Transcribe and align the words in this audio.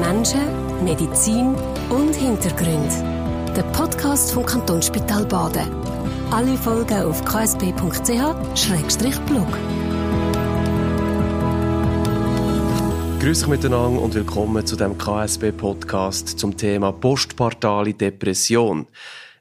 Menschen, 0.00 0.84
Medizin 0.84 1.54
und 1.88 2.14
Hintergründe. 2.14 3.52
Der 3.56 3.62
Podcast 3.72 4.32
vom 4.32 4.44
Kantonsspital 4.44 5.24
Baden. 5.24 5.70
Alle 6.32 6.56
Folgen 6.56 7.04
auf 7.04 7.24
ksp.ch-blog. 7.24 7.86
Grüß 13.20 13.42
euch 13.42 13.48
miteinander 13.48 14.02
und 14.02 14.14
willkommen 14.14 14.66
zu 14.66 14.74
dem 14.74 14.98
KSB-Podcast 14.98 16.40
zum 16.40 16.56
Thema 16.56 16.90
postpartale 16.92 17.94
Depression. 17.94 18.86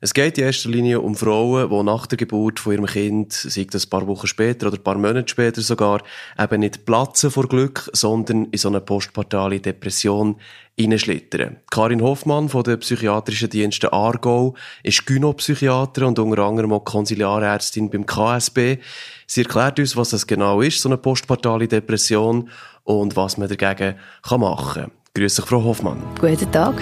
Es 0.04 0.14
geht 0.14 0.38
in 0.38 0.44
erster 0.44 0.68
Linie 0.68 1.00
um 1.00 1.16
Frauen, 1.16 1.70
die 1.70 1.84
nach 1.84 2.06
der 2.08 2.18
Geburt 2.18 2.60
von 2.60 2.74
ihrem 2.74 2.88
Kind, 2.88 3.32
sei 3.32 3.66
das 3.72 3.86
ein 3.86 3.90
paar 3.90 4.06
Wochen 4.06 4.28
später 4.28 4.68
oder 4.68 4.76
ein 4.76 4.84
paar 4.84 4.98
Monate 4.98 5.30
später 5.30 5.62
sogar, 5.62 6.02
eben 6.38 6.60
nicht 6.60 6.86
platzen 6.86 7.32
vor 7.32 7.48
Glück, 7.48 7.90
sondern 7.94 8.48
in 8.52 8.58
so 8.58 8.68
eine 8.68 8.82
postpartale 8.82 9.62
Depression 9.62 10.36
hineinschlittern. 10.78 11.56
Karin 11.72 12.02
Hoffmann 12.02 12.50
von 12.50 12.64
der 12.64 12.76
psychiatrischen 12.76 13.50
Dienste 13.50 13.94
Aargau 13.94 14.56
ist 14.84 15.06
Gynopsychiater 15.06 16.06
und 16.06 16.20
unter 16.20 16.44
anderem 16.44 16.74
auch 16.74 16.84
Konsiliarärztin 16.84 17.90
beim 17.90 18.06
KSB. 18.06 18.80
Sie 19.26 19.44
erklärt 19.44 19.80
uns, 19.80 19.96
was 19.96 20.10
das 20.10 20.28
genau 20.28 20.60
ist, 20.60 20.82
so 20.82 20.90
eine 20.90 20.98
postpartale 20.98 21.70
Depression 21.70 22.50
und 22.84 23.16
was 23.16 23.38
man 23.38 23.48
dagegen 23.48 23.96
machen 24.30 24.82
kann. 24.82 24.92
Grüß 25.14 25.36
dich, 25.36 25.46
Frau 25.46 25.64
Hoffmann. 25.64 26.04
Guten 26.20 26.52
Tag. 26.52 26.76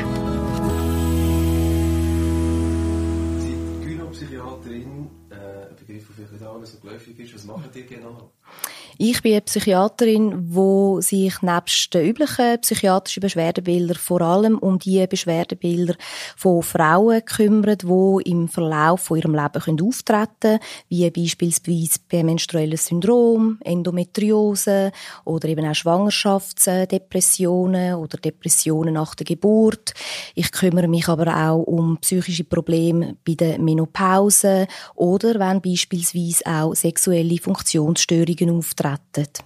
Ich 9.03 9.23
bin 9.23 9.31
eine 9.31 9.41
Psychiaterin, 9.41 10.51
die 10.51 11.01
sich 11.01 11.41
nebst 11.41 11.91
den 11.91 12.05
üblichen 12.05 12.61
psychiatrischen 12.61 13.21
Beschwerdebildern 13.21 13.97
vor 13.97 14.21
allem 14.21 14.59
um 14.59 14.77
die 14.77 15.07
Beschwerdebilder 15.07 15.95
von 16.37 16.61
Frauen 16.61 17.25
kümmert, 17.25 17.81
die 17.81 18.29
im 18.29 18.47
Verlauf 18.47 19.01
von 19.01 19.17
ihrem 19.17 19.33
Leben 19.33 19.81
auftreten 19.81 20.27
können, 20.39 20.59
wie 20.89 21.09
beispielsweise 21.09 21.97
menstruelles 22.11 22.85
Syndrom, 22.85 23.57
Endometriose 23.61 24.91
oder 25.25 25.49
eben 25.49 25.65
auch 25.65 25.73
Schwangerschaftsdepressionen 25.73 27.95
oder 27.95 28.19
Depressionen 28.19 28.93
nach 28.93 29.15
der 29.15 29.25
Geburt. 29.25 29.95
Ich 30.35 30.51
kümmere 30.51 30.87
mich 30.87 31.07
aber 31.07 31.35
auch 31.35 31.63
um 31.63 31.97
psychische 32.01 32.43
Probleme 32.43 33.17
bei 33.25 33.33
der 33.33 33.57
Menopause 33.57 34.67
oder 34.93 35.39
wenn 35.39 35.59
beispielsweise 35.59 36.45
auch 36.45 36.75
sexuelle 36.75 37.39
Funktionsstörungen 37.39 38.59
auftreten 38.59 38.90
gerettet. 38.91 39.43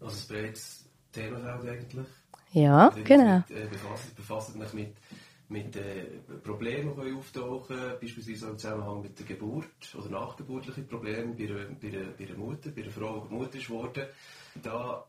Also 0.00 0.16
ein 0.16 0.42
breites 0.42 0.84
Themenfeld 1.12 1.68
eigentlich. 1.68 2.06
Ja, 2.52 2.88
genau. 3.04 3.44
Mit, 3.48 3.50
äh, 3.50 3.66
befasst, 3.66 4.16
befasst 4.16 4.56
mich 4.56 4.72
mit, 4.72 4.96
mit 5.48 5.76
äh, 5.76 6.04
Problemen, 6.42 6.94
die 6.94 7.14
auftauchen 7.14 7.76
beispielsweise 8.00 8.48
im 8.48 8.58
Zusammenhang 8.58 9.02
mit 9.02 9.18
der 9.18 9.26
Geburt 9.26 9.94
oder 9.94 10.08
nachgeburtlichen 10.08 10.86
Problemen 10.86 11.36
bei 11.36 11.44
einer, 11.44 11.66
bei, 11.80 11.88
einer, 11.88 12.10
bei 12.12 12.26
einer 12.26 12.38
Mutter, 12.38 12.70
bei 12.70 12.82
einer 12.82 12.90
Frau, 12.90 13.26
die 13.28 13.34
Mutter 13.34 13.58
ist 13.58 13.68
worden. 13.68 14.06
Da 14.62 15.04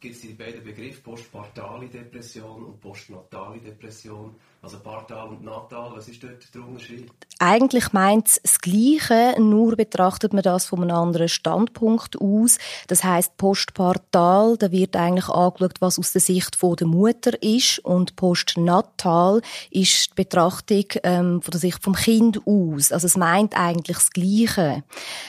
gibt 0.00 0.14
es 0.14 0.20
die 0.22 0.32
beiden 0.32 0.64
Begriffe 0.64 1.02
postpartale 1.02 1.88
Depression 1.88 2.64
und 2.64 2.80
postnatale 2.80 3.60
Depression. 3.60 4.36
Also 4.60 4.80
partal 4.80 5.28
und 5.28 5.44
natal, 5.44 5.92
was 5.94 6.08
ist 6.08 6.20
dort 6.20 6.52
der 6.52 6.62
Unterschied? 6.62 7.08
Eigentlich 7.38 7.92
meint 7.92 8.26
es 8.26 8.40
das 8.42 8.58
Gleiche, 8.58 9.40
nur 9.40 9.76
betrachtet 9.76 10.32
man 10.32 10.42
das 10.42 10.66
von 10.66 10.82
einem 10.82 10.96
anderen 10.96 11.28
Standpunkt 11.28 12.20
aus. 12.20 12.58
Das 12.88 13.04
heißt 13.04 13.36
postpartal, 13.36 14.56
da 14.56 14.72
wird 14.72 14.96
eigentlich 14.96 15.28
angeschaut, 15.28 15.80
was 15.80 16.00
aus 16.00 16.10
der 16.10 16.20
Sicht 16.20 16.58
der 16.60 16.86
Mutter 16.88 17.40
ist 17.40 17.78
und 17.84 18.16
postnatal 18.16 19.42
ist 19.70 20.10
die 20.10 20.14
Betrachtung 20.16 20.86
ähm, 21.04 21.40
von 21.40 21.52
der 21.52 21.60
Sicht 21.60 21.80
vom 21.80 21.94
Kind 21.94 22.40
aus. 22.44 22.90
Also 22.90 23.06
es 23.06 23.16
meint 23.16 23.56
eigentlich 23.56 23.98
das 23.98 24.10
Gleiche. 24.10 24.82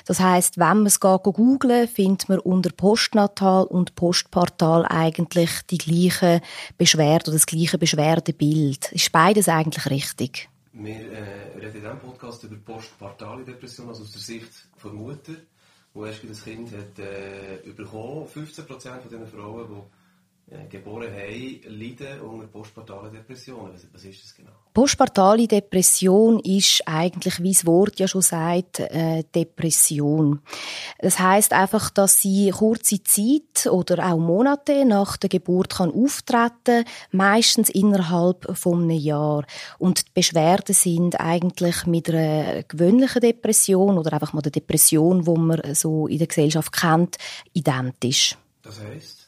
Das 0.07 0.19
heißt, 0.19 0.57
wenn 0.57 0.78
man 0.78 0.85
es 0.88 1.00
googelt, 1.00 1.91
findet 1.91 2.29
man 2.29 2.40
unter 2.40 2.72
postnatal 2.72 3.66
und 3.66 3.94
postpartal 3.94 4.88
eigentlich 4.88 5.51
die 5.69 5.78
gleiche 5.78 6.41
Beschwerde 6.79 7.25
oder 7.29 7.34
das 7.34 7.46
gleiche 7.46 7.78
Beschwerdebild. 7.78 8.91
Ist 8.91 9.11
beides 9.19 9.50
eigentlich 9.50 9.85
richtig. 9.90 10.50
Wir 10.72 11.12
äh, 11.12 11.57
reden 11.57 11.75
in 11.75 11.81
diesem 11.81 12.00
Podcast 12.00 12.41
über 12.44 12.56
postpartale 12.56 13.44
Depression, 13.44 13.90
also 13.90 14.03
aus 14.03 14.13
der 14.13 14.22
Sicht 14.22 14.50
der 14.81 14.91
Mutter, 14.94 15.34
die 15.94 16.00
erst 16.00 16.24
das 16.30 16.44
Kind 16.46 16.72
hat, 16.72 16.97
äh, 17.00 17.69
bekommen. 17.75 18.28
15% 18.28 18.66
von 19.02 19.09
diesen 19.09 19.28
Frauen, 19.28 19.68
die 19.68 19.98
geboren 20.69 21.11
haben, 21.11 21.61
leiden 21.79 22.21
unter 22.21 22.47
postpartalen 22.47 23.11
Depressionen. 23.11 23.73
Was, 23.73 23.87
was, 23.93 24.03
ist 24.03 24.23
das 24.23 24.35
genau? 24.35 24.51
Postpartale 24.73 25.47
Depression 25.47 26.39
ist 26.39 26.81
eigentlich, 26.87 27.41
wie 27.41 27.51
das 27.51 27.65
Wort 27.65 27.99
ja 27.99 28.07
schon 28.07 28.21
sagt, 28.21 28.79
äh, 28.79 29.23
Depression. 29.35 30.39
Das 30.99 31.19
heißt 31.19 31.53
einfach, 31.53 31.89
dass 31.91 32.21
sie 32.21 32.49
kurze 32.49 33.03
Zeit 33.03 33.67
oder 33.71 34.11
auch 34.11 34.17
Monate 34.17 34.85
nach 34.85 35.17
der 35.17 35.29
Geburt 35.29 35.75
kann 35.75 35.91
auftreten, 35.91 36.85
meistens 37.11 37.69
innerhalb 37.69 38.57
von 38.57 38.83
einem 38.83 38.97
Jahr. 38.97 39.45
Und 39.77 40.07
die 40.07 40.11
Beschwerden 40.13 40.73
sind 40.73 41.19
eigentlich 41.19 41.85
mit 41.85 42.09
einer 42.09 42.63
gewöhnlichen 42.63 43.21
Depression 43.21 43.97
oder 43.97 44.13
einfach 44.13 44.33
mal 44.33 44.41
der 44.41 44.51
Depression, 44.51 45.27
wo 45.27 45.35
man 45.35 45.75
so 45.75 46.07
in 46.07 46.17
der 46.17 46.27
Gesellschaft 46.27 46.71
kennt, 46.71 47.17
identisch. 47.53 48.35
Das 48.61 48.79
heißt? 48.79 49.19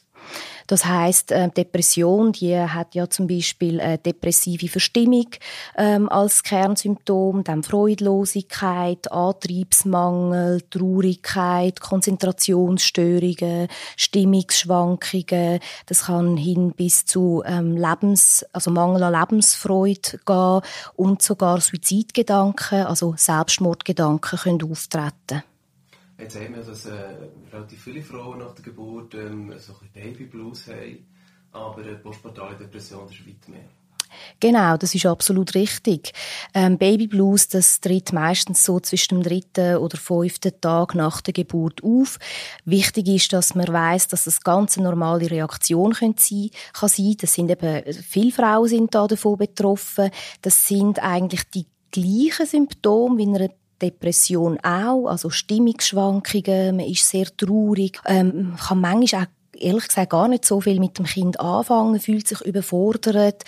Das 0.72 0.86
heißt, 0.86 1.32
äh, 1.32 1.50
Depression, 1.50 2.32
die 2.32 2.58
hat 2.58 2.94
ja 2.94 3.10
zum 3.10 3.26
Beispiel 3.26 3.98
depressive 4.06 4.68
Verstimmung 4.68 5.26
ähm, 5.76 6.08
als 6.08 6.42
Kernsymptom, 6.42 7.44
dann 7.44 7.62
Freudlosigkeit, 7.62 9.12
Antriebsmangel, 9.12 10.62
Traurigkeit, 10.70 11.78
Konzentrationsstörungen, 11.78 13.68
Stimmungsschwankungen. 13.98 15.60
Das 15.84 16.06
kann 16.06 16.38
hin 16.38 16.72
bis 16.74 17.04
zu 17.04 17.42
ähm, 17.44 17.76
Lebens, 17.76 18.46
also 18.54 18.70
Mangel 18.70 19.02
an 19.02 19.12
Lebensfreude 19.12 20.20
gehen 20.24 20.62
und 20.96 21.20
sogar 21.20 21.60
Suizidgedanken, 21.60 22.86
also 22.86 23.12
Selbstmordgedanken 23.18 24.38
können 24.38 24.62
auftreten. 24.62 25.42
Jetzt 26.22 26.34
sehen 26.34 26.54
wir, 26.54 26.62
dass 26.62 26.86
äh, 26.86 26.92
relativ 27.52 27.82
viele 27.82 28.00
Frauen 28.00 28.38
nach 28.38 28.54
der 28.54 28.62
Geburt 28.62 29.12
ähm, 29.14 29.52
so 29.58 29.72
ein 29.72 29.90
Babyblues 29.92 30.68
haben, 30.68 31.04
aber 31.50 31.82
eine 31.82 31.96
postpartale 31.96 32.54
Depression 32.54 33.08
ist 33.10 33.26
weit 33.26 33.48
mehr. 33.48 33.64
Genau, 34.38 34.76
das 34.76 34.94
ist 34.94 35.04
absolut 35.04 35.56
richtig. 35.56 36.12
Ähm, 36.54 36.78
Baby 36.78 37.08
Blues, 37.08 37.48
das 37.48 37.80
tritt 37.80 38.12
meistens 38.12 38.62
so 38.62 38.78
zwischen 38.78 39.16
dem 39.16 39.22
dritten 39.24 39.78
oder 39.78 39.96
fünften 39.96 40.52
Tag 40.60 40.94
nach 40.94 41.22
der 41.22 41.32
Geburt 41.32 41.82
auf. 41.82 42.20
Wichtig 42.64 43.08
ist, 43.08 43.32
dass 43.32 43.56
man 43.56 43.66
weiß, 43.66 44.06
dass 44.06 44.24
das 44.24 44.42
ganz 44.42 44.78
eine 44.78 44.90
normale 44.90 45.28
Reaktion 45.28 45.92
sein, 45.92 46.14
kann 46.72 46.88
sein. 46.88 47.16
Das 47.20 47.34
sind 47.34 47.50
eben 47.50 47.82
viele 48.00 48.30
Frauen 48.30 48.68
sind 48.68 48.94
da 48.94 49.08
davon 49.08 49.38
betroffen. 49.38 50.10
Das 50.40 50.68
sind 50.68 51.02
eigentlich 51.02 51.42
die 51.50 51.66
gleichen 51.90 52.46
Symptome 52.46 53.18
wie 53.18 53.26
eine 53.26 53.50
Depression 53.82 54.58
auch, 54.62 55.06
also 55.06 55.30
Stimmungsschwankungen, 55.30 56.76
man 56.76 56.86
ist 56.86 57.08
sehr 57.08 57.26
traurig, 57.36 58.00
ähm, 58.06 58.54
kann 58.56 58.80
manchmal 58.80 59.24
auch 59.24 59.41
ehrlich 59.62 59.88
gesagt 59.88 60.10
gar 60.10 60.28
nicht 60.28 60.44
so 60.44 60.60
viel 60.60 60.80
mit 60.80 60.98
dem 60.98 61.06
Kind 61.06 61.40
anfangen, 61.40 62.00
fühlt 62.00 62.28
sich 62.28 62.40
überfordert, 62.42 63.44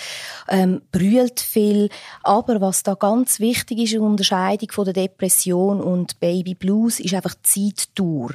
ähm, 0.49 0.83
brüllt 0.93 1.41
viel. 1.41 1.89
Aber 2.23 2.61
was 2.61 2.83
da 2.83 2.95
ganz 2.95 3.41
wichtig 3.41 3.79
ist 3.79 3.93
in 3.93 4.01
der 4.01 4.09
Unterscheidung 4.09 4.71
von 4.73 4.85
der 4.85 4.95
Depression 4.95 5.81
und 5.81 6.21
Baby 6.21 6.55
Blues, 6.55 7.01
ist 7.01 7.15
einfach 7.15 7.35
die 7.35 7.75
Zeitdauer. 7.75 8.31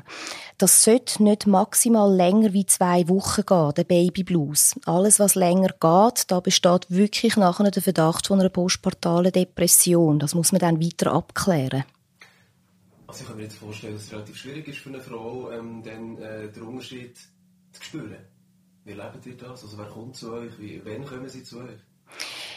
Das 0.57 0.83
sollte 0.83 1.23
nicht 1.23 1.47
maximal 1.47 2.13
länger 2.13 2.53
wie 2.53 2.65
zwei 2.65 3.07
Wochen 3.07 3.45
gehen, 3.45 3.73
der 3.75 3.83
Baby 3.83 4.23
Blues. 4.23 4.75
Alles, 4.85 5.19
was 5.19 5.35
länger 5.35 5.69
geht, 5.79 6.29
da 6.29 6.39
besteht 6.39 6.87
wirklich 6.89 7.37
nachher 7.37 7.71
der 7.71 7.81
Verdacht 7.81 8.27
von 8.27 8.39
einer 8.39 8.49
postpartalen 8.49 9.31
Depression. 9.31 10.19
Das 10.19 10.35
muss 10.35 10.51
man 10.51 10.59
dann 10.59 10.81
weiter 10.81 11.13
abklären. 11.13 11.85
Also 13.07 13.21
ich 13.21 13.27
kann 13.27 13.37
mir 13.37 13.43
jetzt 13.43 13.55
vorstellen, 13.57 13.93
dass 13.93 14.03
es 14.03 14.11
relativ 14.11 14.37
schwierig 14.37 14.67
ist 14.67 14.77
für 14.77 14.89
eine 14.89 14.99
Frau, 14.99 15.49
ähm, 15.51 15.81
dann 15.83 16.17
äh, 16.19 16.47
den 16.51 16.61
Unterschied 16.61 17.17
spüren. 17.83 18.25
Wie 18.83 18.93
lebt 18.93 19.25
ihr 19.25 19.37
das? 19.37 19.63
Also 19.63 19.77
wer 19.77 19.85
kommt 19.85 20.15
zu 20.15 20.33
euch? 20.33 20.57
Wie, 20.59 20.81
wann 20.85 21.05
kommen 21.05 21.29
sie 21.29 21.43
zu 21.43 21.59
euch? 21.59 21.79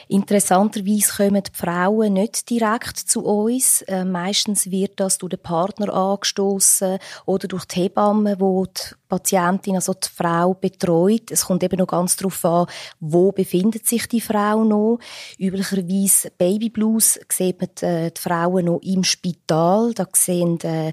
Interessanterweise 0.09 1.17
kommen 1.17 1.43
die 1.43 1.51
Frauen 1.55 2.13
nicht 2.15 2.51
direkt 2.51 2.99
zu 2.99 3.25
uns. 3.25 3.83
Äh, 3.83 4.05
meistens 4.05 4.71
wird 4.71 4.99
das 5.01 5.19
durch 5.19 5.31
den 5.31 5.43
Partner 5.43 5.93
angestoßen 5.93 6.99
oder 7.27 7.49
durch 7.49 7.65
die 7.67 7.83
Hebamme, 7.83 8.41
wo 8.41 8.67
die 8.67 8.95
Patientin, 9.12 9.75
also 9.75 9.93
die 9.93 10.09
Frau 10.09 10.55
betreut. 10.55 11.31
Es 11.31 11.44
kommt 11.44 11.62
eben 11.62 11.76
noch 11.76 11.87
ganz 11.87 12.17
darauf 12.17 12.43
an, 12.47 12.67
wo 12.99 13.31
befindet 13.31 13.87
sich 13.87 14.09
die 14.09 14.23
Frau 14.23 14.64
noch. 14.64 15.00
Üblicherweise 15.38 16.31
Babyblues 16.38 17.20
sieht 17.31 17.61
man 17.61 17.69
die, 17.79 17.85
äh, 17.85 18.11
die 18.11 18.19
Frauen 18.19 18.64
noch 18.64 18.81
im 18.81 19.05
Spital. 19.05 19.93
Da 19.93 20.06
sehen, 20.14 20.59
äh, 20.62 20.93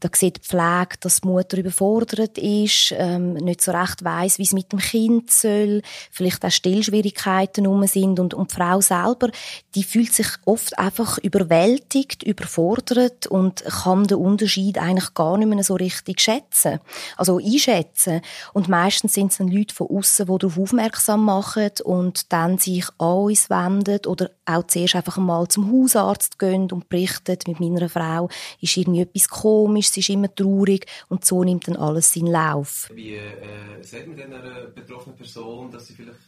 da 0.00 0.08
sieht 0.14 0.38
die 0.38 0.40
Pflege, 0.40 0.96
dass 1.00 1.20
die 1.20 1.28
Mutter 1.28 1.58
überfordert 1.58 2.38
ist, 2.38 2.94
ähm, 2.96 3.34
nicht 3.34 3.60
so 3.60 3.72
recht 3.72 4.02
weiß, 4.02 4.38
wie 4.38 4.44
es 4.44 4.54
mit 4.54 4.72
dem 4.72 4.78
Kind 4.78 5.30
soll, 5.30 5.82
vielleicht 6.10 6.46
auch 6.46 6.50
Stillschwierigkeiten 6.50 7.66
rum 7.66 7.86
sind 7.86 8.18
und, 8.18 8.32
und 8.32 8.50
die 8.50 8.54
Frau 8.54 8.80
selber, 8.80 9.28
die 9.74 9.82
fühlt 9.84 10.14
sich 10.14 10.28
oft 10.46 10.78
einfach 10.78 11.18
überwältigt, 11.18 12.22
überfordert 12.22 13.26
und 13.26 13.62
kann 13.64 14.06
den 14.06 14.16
Unterschied 14.16 14.78
eigentlich 14.78 15.12
gar 15.12 15.36
nicht 15.36 15.48
mehr 15.48 15.62
so 15.62 15.74
richtig 15.74 16.22
schätzen, 16.22 16.80
also 17.18 17.38
einschätzen. 17.58 18.20
Und 18.52 18.68
meistens 18.68 19.14
sind 19.14 19.32
es 19.32 19.38
dann 19.38 19.48
Leute 19.48 19.74
von 19.74 19.88
außen, 19.88 20.26
die 20.26 20.38
darauf 20.38 20.58
aufmerksam 20.58 21.24
machen 21.24 21.70
und 21.84 22.32
dann 22.32 22.58
sich 22.58 22.86
an 22.98 23.18
uns 23.18 23.50
wenden 23.50 24.06
oder 24.06 24.30
auch 24.46 24.66
zuerst 24.66 24.96
einfach 24.96 25.16
mal 25.18 25.48
zum 25.48 25.70
Hausarzt 25.72 26.38
gehen 26.38 26.70
und 26.72 26.88
berichten, 26.88 27.38
mit 27.46 27.60
meiner 27.60 27.88
Frau 27.88 28.28
ist 28.60 28.76
irgendwie 28.76 29.02
etwas 29.02 29.28
komisch, 29.28 29.90
sie 29.90 30.00
ist 30.00 30.08
immer 30.08 30.34
traurig 30.34 30.86
und 31.08 31.24
so 31.24 31.44
nimmt 31.44 31.68
dann 31.68 31.76
alles 31.76 32.12
seinen 32.12 32.28
Lauf. 32.28 32.88
Wie 32.94 33.14
äh, 33.14 33.82
sagt 33.82 34.06
man 34.06 34.16
denn 34.16 34.32
einer 34.32 34.66
betroffenen 34.66 35.16
Person, 35.16 35.70
dass 35.70 35.86
sie 35.86 35.94
vielleicht 35.94 36.18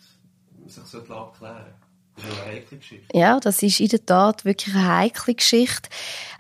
sich 0.66 0.84
so 0.84 0.98
abklären 0.98 1.64
sollte? 1.64 3.00
Ja, 3.12 3.40
das 3.40 3.62
ist 3.62 3.80
in 3.80 3.88
der 3.88 4.04
Tat 4.04 4.44
wirklich 4.44 4.74
eine 4.74 4.96
heikle 4.96 5.34
Geschichte. 5.34 5.88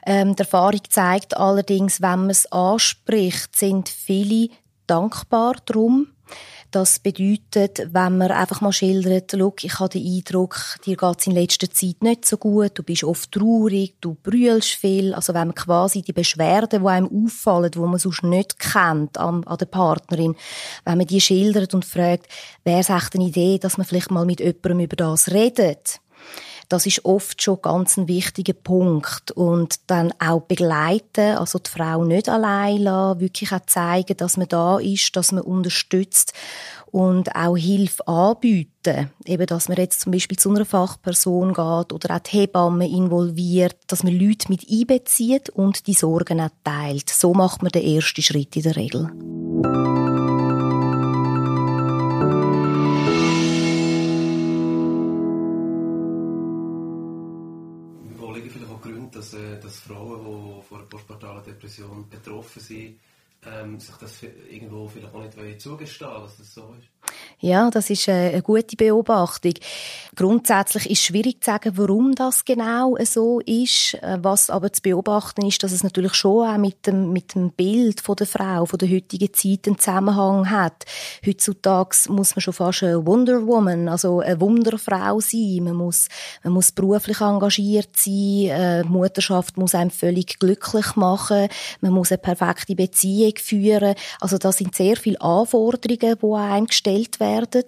Ähm, 0.06 0.36
die 0.36 0.40
Erfahrung 0.40 0.80
zeigt 0.88 1.36
allerdings, 1.36 2.00
wenn 2.00 2.20
man 2.20 2.30
es 2.30 2.50
anspricht, 2.52 3.56
sind 3.56 3.88
viele 3.88 4.48
dankbar 4.90 5.56
darum. 5.64 6.08
Das 6.70 7.00
bedeutet, 7.00 7.88
wenn 7.92 8.18
man 8.18 8.30
einfach 8.30 8.60
mal 8.60 8.72
schildert, 8.72 9.32
ich 9.34 9.78
habe 9.80 9.88
den 9.88 10.06
Eindruck, 10.06 10.76
dir 10.86 10.96
geht 10.96 11.18
es 11.18 11.26
in 11.26 11.32
letzter 11.32 11.68
Zeit 11.68 12.00
nicht 12.00 12.24
so 12.24 12.36
gut, 12.36 12.72
du 12.74 12.84
bist 12.84 13.02
oft 13.02 13.32
traurig, 13.32 13.96
du 14.00 14.16
brüllst 14.22 14.74
viel. 14.74 15.12
Also 15.12 15.34
wenn 15.34 15.48
man 15.48 15.56
quasi 15.56 16.02
die 16.02 16.12
Beschwerden, 16.12 16.82
die 16.82 16.88
einem 16.88 17.26
auffallen, 17.26 17.72
die 17.72 17.78
man 17.80 17.98
sonst 17.98 18.22
nicht 18.22 18.60
kennt 18.60 19.18
an, 19.18 19.42
an 19.44 19.58
der 19.58 19.66
Partnerin, 19.66 20.36
wenn 20.84 20.98
man 20.98 21.08
die 21.08 21.20
schildert 21.20 21.74
und 21.74 21.84
fragt, 21.84 22.28
wäre 22.62 22.80
es 22.80 22.88
echt 22.88 23.16
eine 23.16 23.24
Idee, 23.24 23.58
dass 23.58 23.76
man 23.76 23.86
vielleicht 23.86 24.12
mal 24.12 24.24
mit 24.24 24.38
jemandem 24.38 24.80
über 24.80 24.96
das 24.96 25.32
redet 25.32 26.00
das 26.70 26.86
ist 26.86 27.04
oft 27.04 27.42
schon 27.42 27.60
ganz 27.60 27.96
ein 27.96 28.08
wichtiger 28.08 28.52
Punkt. 28.52 29.32
Und 29.32 29.80
dann 29.88 30.12
auch 30.18 30.42
begleiten, 30.42 31.36
also 31.36 31.58
die 31.58 31.68
Frau 31.68 32.04
nicht 32.04 32.28
allein 32.28 32.78
lassen, 32.78 33.20
wirklich 33.20 33.52
auch 33.52 33.66
zeigen, 33.66 34.16
dass 34.16 34.36
man 34.36 34.48
da 34.48 34.78
ist, 34.78 35.14
dass 35.16 35.32
man 35.32 35.42
unterstützt 35.42 36.32
und 36.92 37.34
auch 37.34 37.56
Hilfe 37.56 38.06
anbieten. 38.06 39.10
Eben, 39.24 39.46
dass 39.46 39.68
man 39.68 39.78
jetzt 39.78 40.00
zum 40.00 40.12
Beispiel 40.12 40.38
zu 40.38 40.50
einer 40.50 40.64
Fachperson 40.64 41.48
geht 41.48 41.92
oder 41.92 42.14
auch 42.14 42.20
die 42.20 42.38
Hebamme 42.38 42.88
involviert, 42.88 43.76
dass 43.88 44.04
man 44.04 44.18
Leute 44.18 44.48
mit 44.48 44.64
einbezieht 44.70 45.50
und 45.50 45.88
die 45.88 45.94
Sorgen 45.94 46.40
auch 46.40 46.50
teilt. 46.62 47.10
So 47.10 47.34
macht 47.34 47.62
man 47.62 47.72
den 47.72 47.84
ersten 47.84 48.22
Schritt 48.22 48.54
in 48.56 48.62
der 48.62 48.76
Regel. 48.76 50.29
Dass, 59.10 59.34
äh, 59.34 59.58
dass 59.60 59.80
Frauen, 59.80 60.24
die 60.24 60.62
von 60.62 60.78
einer 60.78 60.88
postpartalen 60.88 61.44
Depression 61.44 62.08
betroffen 62.08 62.60
sind, 62.60 62.98
ähm, 63.46 63.78
sich 63.80 63.94
das 63.96 64.22
irgendwo 64.22 64.88
vielleicht 64.88 65.14
auch 65.14 65.22
nicht 65.22 65.60
zugestehen 65.60 66.10
dass 66.10 66.36
das 66.36 66.54
so 66.54 66.74
ist? 66.78 66.88
Ja, 67.42 67.70
das 67.70 67.88
ist 67.88 68.06
eine 68.06 68.42
gute 68.42 68.76
Beobachtung. 68.76 69.54
Grundsätzlich 70.14 70.90
ist 70.90 71.02
schwierig 71.02 71.42
zu 71.42 71.50
sagen, 71.50 71.72
warum 71.76 72.14
das 72.14 72.44
genau 72.44 72.98
so 73.04 73.40
ist. 73.40 73.94
Äh, 74.02 74.18
was 74.20 74.50
aber 74.50 74.70
zu 74.74 74.82
beobachten 74.82 75.46
ist, 75.46 75.62
dass 75.62 75.72
es 75.72 75.82
natürlich 75.82 76.12
schon 76.12 76.46
auch 76.46 76.58
mit 76.58 76.86
dem, 76.86 77.14
mit 77.14 77.34
dem 77.34 77.50
Bild 77.52 78.02
von 78.02 78.16
der 78.16 78.26
Frau, 78.26 78.66
von 78.66 78.78
der 78.78 78.90
heutigen 78.90 79.32
Zeit 79.32 79.66
einen 79.66 79.78
Zusammenhang 79.78 80.50
hat. 80.50 80.84
Heutzutage 81.26 81.96
muss 82.10 82.36
man 82.36 82.42
schon 82.42 82.52
fast 82.52 82.82
eine 82.82 83.06
Wonder 83.06 83.46
Woman, 83.46 83.88
also 83.88 84.20
eine 84.20 84.38
Wunderfrau 84.38 85.20
sein. 85.20 85.60
Man 85.62 85.76
muss, 85.76 86.08
man 86.44 86.52
muss 86.52 86.72
beruflich 86.72 87.22
engagiert 87.22 87.96
sein. 87.96 88.48
Äh, 88.50 88.82
die 88.82 88.88
Mutterschaft 88.90 89.56
muss 89.56 89.74
einem 89.74 89.90
völlig 89.90 90.38
glücklich 90.38 90.94
machen. 90.94 91.48
Man 91.80 91.92
muss 91.92 92.12
eine 92.12 92.18
perfekte 92.18 92.74
Beziehung 92.74 93.32
führen. 93.38 93.94
Also 94.20 94.36
das 94.36 94.58
sind 94.58 94.74
sehr 94.74 94.98
viele 94.98 95.20
Anforderungen, 95.22 96.18
die 96.20 96.36
einem 96.36 96.66
gestellt 96.66 97.18
werden 97.18 97.29
werden. 97.30 97.64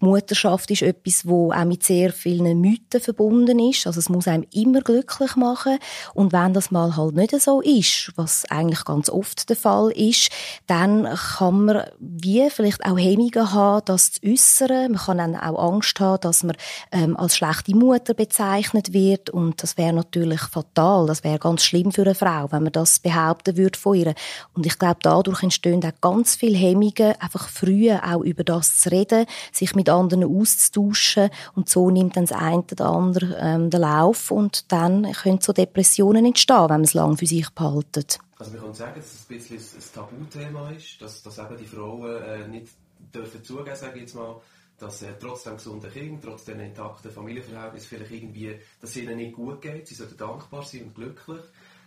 Die 0.00 0.04
Mutterschaft 0.04 0.70
ist 0.70 0.82
etwas, 0.82 1.26
wo 1.26 1.52
auch 1.52 1.64
mit 1.64 1.82
sehr 1.82 2.12
vielen 2.12 2.60
Mythen 2.60 3.00
verbunden 3.00 3.58
ist. 3.58 3.86
Also 3.86 4.00
es 4.00 4.08
muss 4.08 4.28
einem 4.28 4.46
immer 4.52 4.80
glücklich 4.80 5.36
machen. 5.36 5.78
Und 6.14 6.32
wenn 6.32 6.54
das 6.54 6.70
mal 6.70 6.96
halt 6.96 7.14
nicht 7.14 7.40
so 7.40 7.60
ist, 7.60 8.12
was 8.16 8.44
eigentlich 8.50 8.84
ganz 8.84 9.08
oft 9.08 9.48
der 9.48 9.56
Fall 9.56 9.90
ist, 9.92 10.30
dann 10.66 11.04
kann 11.04 11.64
man 11.64 11.84
wie 11.98 12.48
vielleicht 12.50 12.84
auch 12.84 12.98
Hemmungen 12.98 13.52
haben, 13.52 13.84
das 13.84 14.12
zu 14.12 14.20
äußern. 14.26 14.92
Man 14.92 15.00
kann 15.00 15.18
dann 15.18 15.36
auch 15.36 15.72
Angst 15.72 15.98
haben, 16.00 16.20
dass 16.20 16.42
man 16.42 16.56
ähm, 16.92 17.16
als 17.16 17.36
schlechte 17.36 17.76
Mutter 17.76 18.14
bezeichnet 18.14 18.92
wird. 18.92 19.30
Und 19.30 19.62
das 19.62 19.76
wäre 19.76 19.92
natürlich 19.92 20.40
fatal. 20.40 21.06
Das 21.06 21.24
wäre 21.24 21.38
ganz 21.38 21.64
schlimm 21.64 21.92
für 21.92 22.02
eine 22.02 22.14
Frau, 22.14 22.50
wenn 22.50 22.64
man 22.64 22.72
das 22.72 22.98
behaupten 22.98 23.56
würde 23.56 23.78
von 23.78 23.96
ihr. 23.96 24.14
Und 24.54 24.66
ich 24.66 24.78
glaube, 24.78 24.98
dadurch 25.02 25.42
entstehen 25.42 25.84
auch 25.84 26.00
ganz 26.00 26.36
viele 26.36 26.56
Hemmungen, 26.56 27.14
einfach 27.18 27.48
früher 27.48 28.02
auch 28.04 28.22
über 28.22 28.44
das 28.44 28.78
zu 28.78 28.90
reden, 28.90 29.03
sich 29.52 29.74
mit 29.74 29.88
anderen 29.88 30.24
auszutauschen 30.24 31.30
und 31.54 31.68
so 31.68 31.90
nimmt 31.90 32.16
dann 32.16 32.26
das 32.26 32.38
eine 32.38 32.64
oder 32.70 32.86
andere 32.86 33.36
ähm, 33.40 33.70
den 33.70 33.80
Lauf 33.80 34.30
und 34.30 34.70
dann 34.72 35.10
können 35.12 35.40
so 35.40 35.52
Depressionen 35.52 36.24
entstehen, 36.24 36.62
wenn 36.62 36.68
man 36.68 36.82
es 36.82 36.94
lange 36.94 37.16
für 37.16 37.26
sich 37.26 37.50
behaltet. 37.50 38.18
Also 38.38 38.52
man 38.52 38.62
kann 38.62 38.74
sagen, 38.74 38.94
dass 38.96 39.12
es 39.12 39.30
ein 39.30 39.36
bisschen 39.36 39.58
ein 39.58 39.94
Tabuthema 39.94 40.70
ist, 40.70 41.00
dass, 41.00 41.22
dass 41.22 41.38
eben 41.38 41.56
die 41.56 41.66
Frauen 41.66 42.22
äh, 42.22 42.48
nicht 42.48 42.68
dürfen 43.14 43.44
zugeben, 43.44 43.76
sage 43.76 43.96
ich 43.96 44.02
jetzt 44.02 44.14
mal, 44.14 44.40
dass 44.78 45.02
äh, 45.02 45.14
trotz 45.20 45.44
dem 45.44 45.56
gesunden 45.56 45.90
Kind, 45.90 46.22
trotz 46.22 46.44
dem 46.44 46.60
intakten 46.60 47.10
Familienverhältnis 47.10 47.86
vielleicht 47.86 48.10
irgendwie, 48.10 48.58
dass 48.80 48.90
es 48.90 48.96
ihnen 48.96 49.16
nicht 49.16 49.34
gut 49.34 49.62
geht, 49.62 49.86
sie 49.86 49.94
sollten 49.94 50.16
dankbar 50.16 50.62
sein 50.64 50.84
und 50.84 50.94
glücklich. 50.94 51.40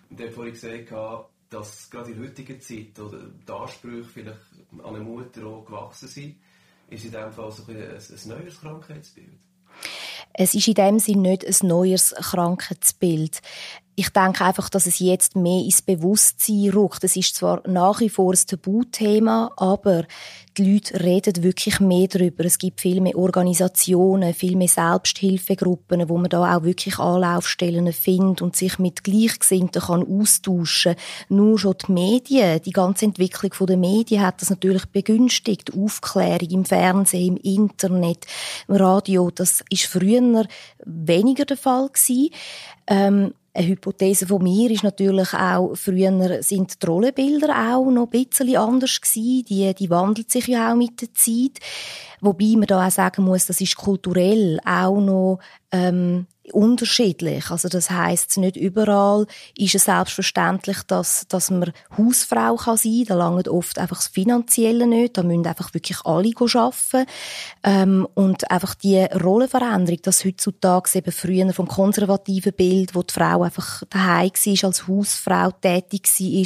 Und 0.10 0.20
dann 0.20 0.32
vorhin 0.32 0.54
gesagt, 0.54 0.94
dass 1.50 1.90
gerade 1.90 2.12
in 2.12 2.22
heutiger 2.22 2.60
Zeit 2.60 3.00
oder 3.00 3.20
die 3.20 3.52
Ansprüche 3.52 4.06
vielleicht 4.06 4.40
an 4.84 4.96
eine 4.96 5.04
Mutter 5.04 5.46
auch 5.46 5.66
gewachsen 5.66 6.08
sind 6.08 6.36
ist 6.90 7.06
in 7.06 7.12
dem 7.12 7.32
Fall 7.32 7.52
so 7.52 7.64
ein, 7.68 7.78
ein, 7.78 8.30
neues 8.30 8.60
Krankheitsbild? 8.60 9.40
Es 10.34 10.54
ist 10.54 10.68
in 10.68 10.74
dem 10.76 11.00
Sinne 11.00 11.30
nicht 11.30 11.46
ein 11.46 11.68
neues 11.68 12.14
Krankheitsbild. 12.16 13.42
Ich 14.00 14.10
denke 14.10 14.46
einfach, 14.46 14.70
dass 14.70 14.86
es 14.86 15.00
jetzt 15.00 15.36
mehr 15.36 15.64
ins 15.64 15.82
Bewusstsein 15.82 16.70
rückt. 16.70 17.04
Es 17.04 17.16
ist 17.16 17.36
zwar 17.36 17.68
nach 17.68 18.00
wie 18.00 18.10
vor 18.10 18.32
ein 18.32 18.38
Tabuthema, 18.46 19.52
aber 19.58 20.06
die 20.56 20.72
Leute 20.72 21.04
reden 21.04 21.42
wirklich 21.42 21.80
mehr 21.80 22.08
darüber. 22.08 22.46
Es 22.46 22.60
gibt 22.60 22.80
viel 22.80 23.02
mehr 23.02 23.18
Organisationen, 23.18 24.36
viel 24.36 24.56
mehr 24.56 24.68
Selbsthilfegruppen, 24.68 26.10
wo 26.10 26.18
man 26.20 26.30
da 26.30 26.56
auch 26.56 26.62
wirklich 26.62 27.00
Anlaufstellen 27.00 27.92
findet 27.92 28.44
und 28.44 28.56
sich 28.56 28.78
mit 28.78 29.04
Gleichgesinnten 29.04 29.82
kann 29.82 30.06
austauschen. 30.08 30.94
Nur 31.30 31.58
schon 31.58 31.78
die 31.88 31.92
Medien, 31.92 32.62
die 32.62 32.74
ganze 32.74 33.06
Entwicklung 33.06 33.66
der 33.66 33.78
Medien 33.78 34.22
hat 34.22 34.44
das 34.44 34.52
natürlich 34.52 34.86
begünstigt. 34.86 35.74
Aufklärung 35.76 36.52
im 36.52 36.66
Fernsehen, 36.66 37.38
im 37.38 37.64
Internet, 37.64 38.28
im 38.68 38.76
Radio, 38.76 39.32
das 39.32 39.64
ist 39.72 39.86
früher 39.86 40.46
weniger 40.86 41.46
der 41.46 41.58
Fall 41.58 41.88
gewesen. 41.88 42.30
Ähm, 42.86 43.34
eine 43.58 43.68
Hypothese 43.68 44.28
von 44.28 44.44
mir 44.44 44.70
ist 44.70 44.84
natürlich 44.84 45.34
auch, 45.34 45.74
früher 45.76 46.44
sind 46.44 46.82
die 46.82 46.86
Rollenbilder 46.86 47.74
auch 47.74 47.90
noch 47.90 48.12
ein 48.12 48.26
bisschen 48.26 48.56
anders 48.56 49.02
gewesen. 49.02 49.46
Die, 49.50 49.74
die 49.74 49.90
wandelt 49.90 50.30
sich 50.30 50.48
ja 50.48 50.72
auch 50.72 50.76
mit 50.76 51.02
der 51.02 51.14
Zeit. 51.14 51.60
Wobei 52.22 52.54
man 52.56 52.68
da 52.68 52.86
auch 52.86 52.92
sagen 52.92 53.26
muss, 53.26 53.48
das 53.48 53.60
ist 53.60 53.76
kulturell 53.76 54.60
auch 54.64 55.00
noch 55.00 55.40
ähm, 55.72 56.28
unterschiedlich. 56.54 57.52
Also 57.52 57.68
das 57.70 57.90
heißt, 57.90 58.38
nicht 58.38 58.56
überall 58.56 59.26
ist 59.58 59.76
es 59.76 59.86
selbstverständlich, 59.86 60.84
dass, 60.88 61.26
dass 61.28 61.52
man 61.52 61.72
Hausfrau 61.98 62.56
kann 62.56 62.78
sein. 62.78 63.04
Da 63.08 63.16
langt 63.16 63.48
oft 63.48 63.78
einfach 63.80 63.98
das 63.98 64.08
Finanzielle 64.08 64.88
nicht. 64.88 65.18
Da 65.18 65.24
müssen 65.24 65.46
einfach 65.46 65.74
wirklich 65.74 66.00
alle 66.06 66.32
arbeiten. 66.38 67.10
Ähm, 67.64 68.08
und 68.14 68.50
einfach 68.50 68.76
die 68.76 69.04
Rollenveränderung, 69.04 70.02
dass 70.02 70.26
heutzutage 70.26 70.98
eben 70.98 71.12
früher 71.12 71.54
vom 71.54 71.68
konservativen 71.68 72.54
Bild, 72.54 72.96
wo 72.96 73.04
die 73.04 73.14
Frau 73.14 73.44
einfach 73.44 73.84
daheim 73.90 74.32
war, 74.32 74.64
als 74.68 74.88
Hausfrau 74.88 75.52
tätig 75.52 76.08
war, 76.08 76.46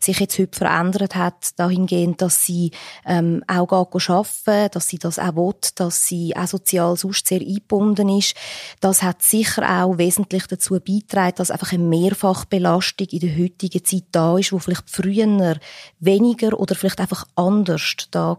sich 0.00 0.20
jetzt 0.20 0.38
heute 0.38 0.58
verändert 0.58 1.14
hat, 1.14 1.58
dahingehend, 1.58 2.20
dass 2.22 2.44
sie 2.44 2.70
ähm, 3.06 3.42
auch 3.46 3.72
arbeiten 3.72 4.70
dass 4.72 4.88
sie 4.88 4.98
das 4.98 5.18
auch 5.18 5.36
will, 5.36 5.54
dass 5.74 6.06
sie 6.06 6.36
auch 6.36 6.46
sozial 6.46 6.96
sonst 6.96 7.26
sehr 7.26 7.40
eingebunden 7.40 8.08
ist. 8.08 8.34
Das 8.80 9.02
hat 9.02 9.22
sehr 9.22 9.37
sicher 9.38 9.82
auch 9.82 9.98
wesentlich 9.98 10.46
dazu 10.46 10.78
beitragen, 10.80 11.36
dass 11.36 11.50
einfach 11.50 11.72
eine 11.72 11.84
Mehrfachbelastung 11.84 13.06
in 13.08 13.20
der 13.20 13.38
heutigen 13.38 13.84
Zeit 13.84 14.04
da 14.12 14.38
ist, 14.38 14.52
wo 14.52 14.58
vielleicht 14.58 14.90
früher 14.90 15.58
weniger 16.00 16.58
oder 16.58 16.74
vielleicht 16.74 17.00
einfach 17.00 17.26
anders 17.34 17.96
da 18.10 18.30
war. 18.30 18.38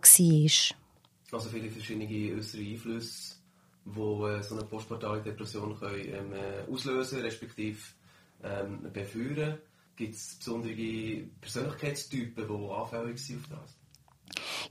Also 1.31 1.49
viele 1.49 1.69
verschiedene 1.69 2.35
äußere 2.35 2.61
Einflüsse, 2.61 3.35
die 3.85 3.99
äh, 3.99 4.43
so 4.43 4.55
eine 4.55 4.65
postpartale 4.65 5.21
Depression 5.21 5.77
können, 5.79 6.05
ähm, 6.05 6.33
äh, 6.33 6.71
auslösen 6.71 7.21
respektive 7.21 7.77
ähm, 8.43 8.91
befeuern. 8.91 9.57
Gibt 9.95 10.15
es 10.15 10.35
besondere 10.35 11.23
Persönlichkeitstypen, 11.41 12.47
die 12.47 12.71
anfällig 12.71 13.19
sind 13.19 13.43
auf 13.51 13.61
das? 13.61 13.78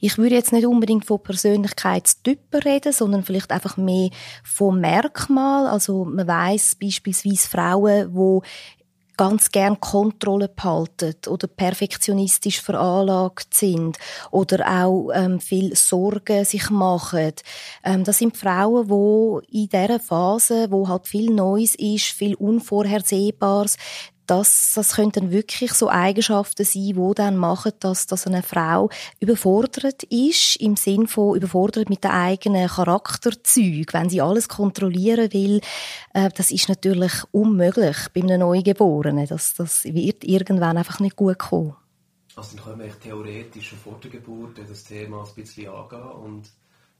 Ich 0.01 0.19
würde 0.19 0.35
jetzt 0.35 0.53
nicht 0.53 0.67
unbedingt 0.67 1.05
von 1.05 1.23
Persönlichkeitstypen 1.23 2.61
reden, 2.61 2.93
sondern 2.93 3.25
vielleicht 3.25 3.51
einfach 3.51 3.77
mehr 3.77 4.11
vom 4.45 4.81
Merkmal. 4.81 5.67
Also 5.67 6.05
man 6.05 6.27
weiß 6.27 6.77
beispielsweise 6.77 7.49
Frauen, 7.49 8.15
wo 8.15 8.43
ganz 9.19 9.51
gern 9.51 9.81
Kontrolle 9.81 10.49
behalten 10.49 11.15
oder 11.27 11.49
perfektionistisch 11.49 12.63
veranlagt 12.63 13.53
sind 13.53 13.99
oder 14.31 14.85
auch 14.85 15.11
ähm, 15.13 15.41
viel 15.41 15.75
Sorgen 15.77 16.45
sich 16.47 16.71
machen. 16.71 17.33
Ähm, 17.85 18.05
das 18.05 18.19
sind 18.19 18.37
Frauen, 18.37 18.89
wo 18.89 19.43
in 19.51 19.69
dieser 19.69 20.01
Phase, 20.01 20.71
wo 20.71 20.89
halt 20.89 21.07
viel 21.07 21.31
Neues 21.35 21.75
ist, 21.75 22.05
viel 22.05 22.37
Unvorhersehbares, 22.37 23.77
das, 24.29 24.73
das 24.75 24.95
könnten 24.95 25.31
wirklich 25.31 25.73
so 25.73 25.89
Eigenschaften 25.89 26.65
sein, 26.65 26.93
wo 26.95 27.15
dann 27.15 27.37
machen, 27.37 27.73
dass, 27.81 28.07
dass 28.07 28.27
eine 28.27 28.43
Frau 28.43 28.91
überfordert 29.21 30.03
ist, 30.05 30.57
im 30.57 30.77
Sinn 30.77 31.09
von 31.09 31.37
überfordert 31.37 31.89
mit 31.89 32.05
den 32.05 32.11
eigenen 32.11 32.69
Charakterzügen. 32.69 33.87
Wenn 33.93 34.11
sie 34.11 34.21
alles 34.21 34.49
kontrollieren 34.49 35.33
will, 35.33 35.61
äh, 36.13 36.29
das 36.37 36.51
ist 36.51 36.69
natürlich 36.69 37.13
unmöglich 37.33 37.97
bei 38.15 38.21
einem 38.21 38.41
Neugeborenen. 38.41 39.27
Das, 39.27 39.55
das 39.55 39.85
wird 39.85 40.25
irgendwann 40.25 40.77
einfach 40.77 41.01
nicht 41.01 41.17
gut 41.17 41.39
kommen. 41.39 41.75
Also 42.37 42.57
dann 42.57 42.65
können 42.65 42.81
wir 42.81 43.01
theoretisch 43.01 43.71
schon 43.71 43.79
vor 43.79 43.99
der 44.03 44.11
Geburt 44.11 44.59
das 44.59 44.85
Thema 44.85 45.25
ein 45.25 45.35
bisschen 45.35 45.73
angehen 45.73 46.03
und, 46.03 46.51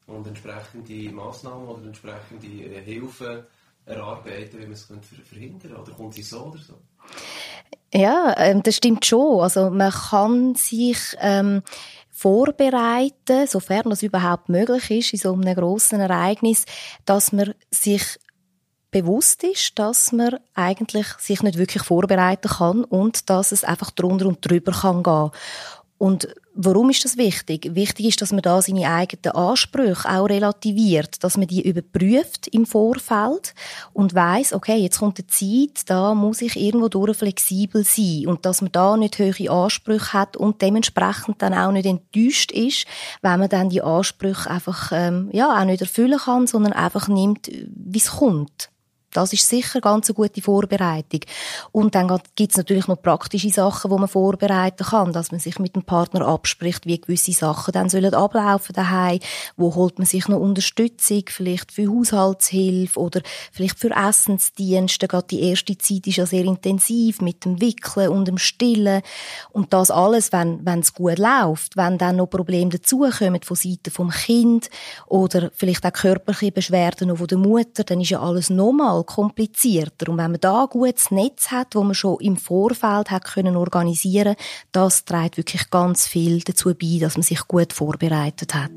und 0.07 0.27
entsprechende 0.27 1.13
Massnahmen 1.13 1.69
oder 1.69 1.85
entsprechende 1.85 2.47
Hilfen 2.81 3.45
erarbeiten, 3.89 4.59
wie 4.59 4.65
man 4.65 4.73
es 4.73 4.85
verhindern 5.29 5.61
könnte? 5.61 5.83
Oder 5.83 5.93
kommt 5.93 6.15
sie 6.15 6.23
so 6.23 6.47
oder 6.47 6.59
so? 6.59 6.75
Ja, 7.93 8.35
ähm, 8.39 8.63
das 8.63 8.77
stimmt 8.77 9.07
schon. 9.07 9.41
Also 9.41 9.71
man 9.71 9.91
kann 9.91 10.55
sich 10.55 10.99
ähm, 11.21 11.63
vorbereiten, 12.11 13.47
sofern 13.47 13.91
das 13.91 14.03
überhaupt 14.03 14.49
möglich 14.49 14.91
ist, 14.91 15.13
in 15.13 15.19
so 15.19 15.33
einem 15.33 15.55
grossen 15.55 16.01
Ereignis, 16.01 16.65
dass 17.07 17.33
man 17.33 17.55
sich 17.71 18.19
bewusst 18.91 19.45
ist, 19.45 19.79
dass 19.79 20.13
man 20.13 20.39
eigentlich 20.55 21.07
sich 21.19 21.43
nicht 21.43 21.59
wirklich 21.59 21.83
vorbereiten 21.83 22.49
kann 22.49 22.85
und 22.85 23.29
dass 23.31 23.53
es 23.53 23.65
einfach 23.65 23.91
drunter 23.91 24.27
und 24.27 24.39
drüber 24.41 24.73
kann 24.73 25.03
gehen. 25.03 25.31
Und 25.99 26.29
warum 26.55 26.91
ist 26.91 27.05
das 27.05 27.17
wichtig? 27.17 27.75
Wichtig 27.75 28.07
ist, 28.07 28.23
dass 28.23 28.31
man 28.31 28.43
da 28.43 28.63
seine 28.63 28.89
eigenen 28.89 29.35
Ansprüche 29.35 30.09
auch 30.09 30.29
relativiert, 30.29 31.25
dass 31.25 31.37
man 31.37 31.49
die 31.49 31.69
überprüft 31.69 32.47
im 32.49 32.67
Vorfeld 32.67 33.53
und 33.93 34.15
weiß, 34.15 34.53
okay, 34.53 34.77
jetzt 34.77 35.01
kommt 35.01 35.19
eine 35.19 35.27
Zeit, 35.27 35.91
da 35.91 36.15
muss 36.15 36.41
ich 36.41 36.57
irgendwo 36.57 36.89
durch 36.89 37.17
flexibel 37.17 37.83
sein 37.83 38.29
und 38.29 38.47
dass 38.47 38.63
man 38.63 38.71
da 38.71 38.97
nicht 38.97 39.19
hohe 39.19 39.51
Ansprüche 39.51 40.13
hat 40.13 40.37
und 40.37 40.63
dementsprechend 40.63 41.43
dann 41.43 41.53
auch 41.53 41.73
nicht 41.73 41.87
enttäuscht 41.87 42.53
ist, 42.53 42.87
wenn 43.21 43.41
man 43.41 43.49
dann 43.49 43.69
die 43.69 43.83
Ansprüche 43.83 44.49
einfach 44.49 44.93
ähm, 44.93 45.31
ja 45.33 45.61
auch 45.61 45.65
nicht 45.65 45.81
erfüllen 45.81 46.19
kann, 46.19 46.47
sondern 46.47 46.75
einfach 46.75 47.09
nimmt, 47.09 47.49
wie 47.49 47.99
es 47.99 48.13
kommt. 48.13 48.71
Das 49.13 49.33
ist 49.33 49.49
sicher 49.49 49.81
ganz 49.81 50.09
eine 50.09 50.15
gute 50.15 50.43
Vorbereitung. 50.43 51.21
Und 51.73 51.95
dann 51.95 52.21
gibt 52.37 52.53
es 52.53 52.59
natürlich 52.59 52.89
noch 52.89 53.01
praktische 53.01 53.51
Sachen, 53.51 53.91
die 53.91 53.97
man 53.97 54.09
vorbereiten 54.09 54.85
kann, 54.85 55.13
dass 55.13 55.31
man 55.31 55.41
sich 55.41 55.59
mit 55.59 55.75
dem 55.75 55.83
Partner 55.83 56.27
abspricht, 56.27 56.87
wie 56.87 57.01
gewisse 57.01 57.33
Sachen 57.33 57.73
dann 57.73 57.89
sollen 57.89 58.15
ablaufen 58.15 58.75
daheim. 58.75 59.21
Wo 59.57 59.75
holt 59.75 59.99
man 59.99 60.07
sich 60.07 60.29
noch 60.29 60.39
Unterstützung, 60.39 61.23
vielleicht 61.29 61.73
für 61.73 61.89
Haushaltshilfe 61.89 63.01
oder 63.01 63.23
vielleicht 63.53 63.79
für 63.79 63.91
Essensdienste. 63.91 65.09
Gerade 65.09 65.29
die 65.29 65.43
erste 65.43 65.79
Zeit 65.79 66.07
ist 66.07 66.17
ja 66.17 66.27
sehr 66.27 66.45
intensiv 66.45 67.21
mit 67.23 67.45
dem 67.45 67.61
Wickeln 67.61 68.11
und 68.11 68.29
dem 68.29 68.39
Stillen. 68.39 69.03
Und 69.51 69.73
das 69.73 69.91
alles, 69.91 70.33
wenn 70.33 70.65
wenn 70.65 70.81
es 70.81 70.95
gut 70.95 71.19
läuft, 71.19 71.77
wenn 71.77 71.99
dann 71.99 72.17
noch 72.17 72.27
Probleme 72.27 72.71
dazukommen 72.71 73.43
von 73.43 73.57
Seiten 73.57 73.91
vom 73.91 74.11
Kind 74.11 74.69
oder 75.07 75.51
vielleicht 75.55 75.85
auch 75.87 75.93
körperliche 75.93 76.53
Beschwerden 76.53 77.09
noch 77.09 77.19
von 77.19 77.27
der 77.27 77.39
Mutter, 77.39 77.85
dann 77.85 78.01
ist 78.01 78.11
ja 78.11 78.21
alles 78.21 78.51
normal 78.51 78.98
nochmal 78.99 79.05
komplizierter. 79.05 80.11
Und 80.11 80.19
wenn 80.19 80.33
man 80.33 80.41
da 80.41 80.63
ein 80.63 80.69
gutes 80.69 81.11
Netz 81.11 81.51
hat, 81.51 81.75
wo 81.75 81.83
man 81.83 81.95
schon 81.95 82.21
im 82.21 82.37
Vorfeld 82.37 83.11
hat 83.11 83.25
können 83.25 83.57
organisieren, 83.57 84.37
das 84.73 85.05
trägt 85.05 85.37
wirklich 85.37 85.71
ganz 85.71 86.07
viel 86.07 86.41
dazu 86.41 86.75
bei, 86.75 86.99
dass 87.01 87.17
man 87.17 87.23
sich 87.23 87.47
gut 87.47 87.73
vorbereitet 87.73 88.55
hat. 88.55 88.71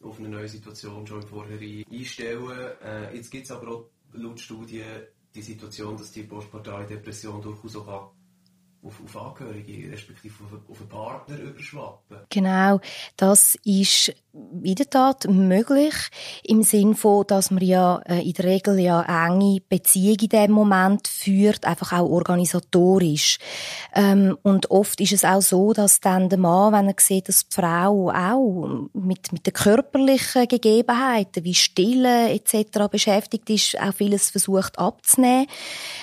auf 0.02 0.18
eine 0.18 0.28
neue 0.28 0.48
Situation 0.48 1.06
schon 1.06 1.22
im 1.22 1.28
Vorhinein 1.28 1.84
einstellen. 1.90 2.70
Äh, 2.84 3.16
jetzt 3.16 3.30
gibt 3.30 3.44
es 3.44 3.50
aber 3.50 3.68
auch 3.68 3.84
laut 4.12 4.40
Studien 4.40 4.84
die 5.36 5.42
Situation, 5.42 5.96
dass 5.96 6.12
die 6.12 6.22
postpartale 6.22 6.86
Depression 6.86 7.42
durchaus 7.42 7.76
auch 7.76 8.12
auf, 8.82 9.00
auf 9.04 9.16
Angehörige, 9.16 9.92
respektive 9.92 10.34
auf, 10.44 10.70
auf 10.70 10.80
einen 10.80 10.88
Partner 10.88 11.38
überschwappen. 11.38 12.18
Genau, 12.30 12.80
das 13.16 13.56
ist 13.64 14.14
in 14.62 14.74
der 14.74 14.90
Tat 14.90 15.26
möglich, 15.28 15.94
im 16.42 16.62
Sinn 16.62 16.94
von, 16.94 17.24
dass 17.26 17.50
man 17.50 17.62
ja 17.62 18.00
äh, 18.06 18.26
in 18.26 18.32
der 18.32 18.44
Regel 18.44 18.78
ja 18.78 19.02
enge 19.02 19.60
Beziehungen 19.68 20.18
in 20.20 20.28
dem 20.28 20.50
Moment 20.52 21.08
führt, 21.08 21.64
einfach 21.64 21.92
auch 21.92 22.08
organisatorisch. 22.10 23.38
Ähm, 23.94 24.36
und 24.42 24.70
oft 24.70 25.00
ist 25.00 25.12
es 25.12 25.24
auch 25.24 25.42
so, 25.42 25.72
dass 25.72 26.00
dann 26.00 26.28
der 26.28 26.38
Mann, 26.38 26.72
wenn 26.72 26.88
er 26.88 26.94
sieht, 26.98 27.28
dass 27.28 27.48
die 27.48 27.54
Frau 27.54 28.10
auch 28.10 28.88
mit, 28.92 29.32
mit 29.32 29.46
den 29.46 29.52
körperlichen 29.52 30.48
Gegebenheiten 30.48 31.44
wie 31.44 31.54
Stillen 31.54 32.28
etc. 32.28 32.88
beschäftigt 32.90 33.48
ist, 33.50 33.80
auch 33.80 33.94
vieles 33.94 34.30
versucht 34.30 34.78
abzunehmen. 34.78 35.46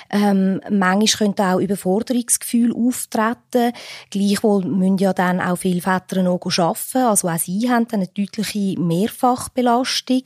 Ähm, 0.10 0.62
manchmal 0.70 1.28
könnte 1.28 1.44
auch 1.44 1.60
Überforderungsgefühl 1.60 2.74
auftreten. 2.74 3.74
Gleichwohl 4.10 4.66
müssen 4.66 4.98
ja 4.98 5.14
dann 5.14 5.40
auch 5.40 5.58
viele 5.58 5.82
Väter 5.82 6.24
noch 6.24 6.40
arbeiten, 6.58 6.98
also 6.98 7.30
auch 7.30 7.38
sie 7.38 7.70
haben 7.70 7.88
dann 7.88 8.02
natürlich 8.02 8.23
deutliche 8.26 8.80
Mehrfachbelastung. 8.80 10.24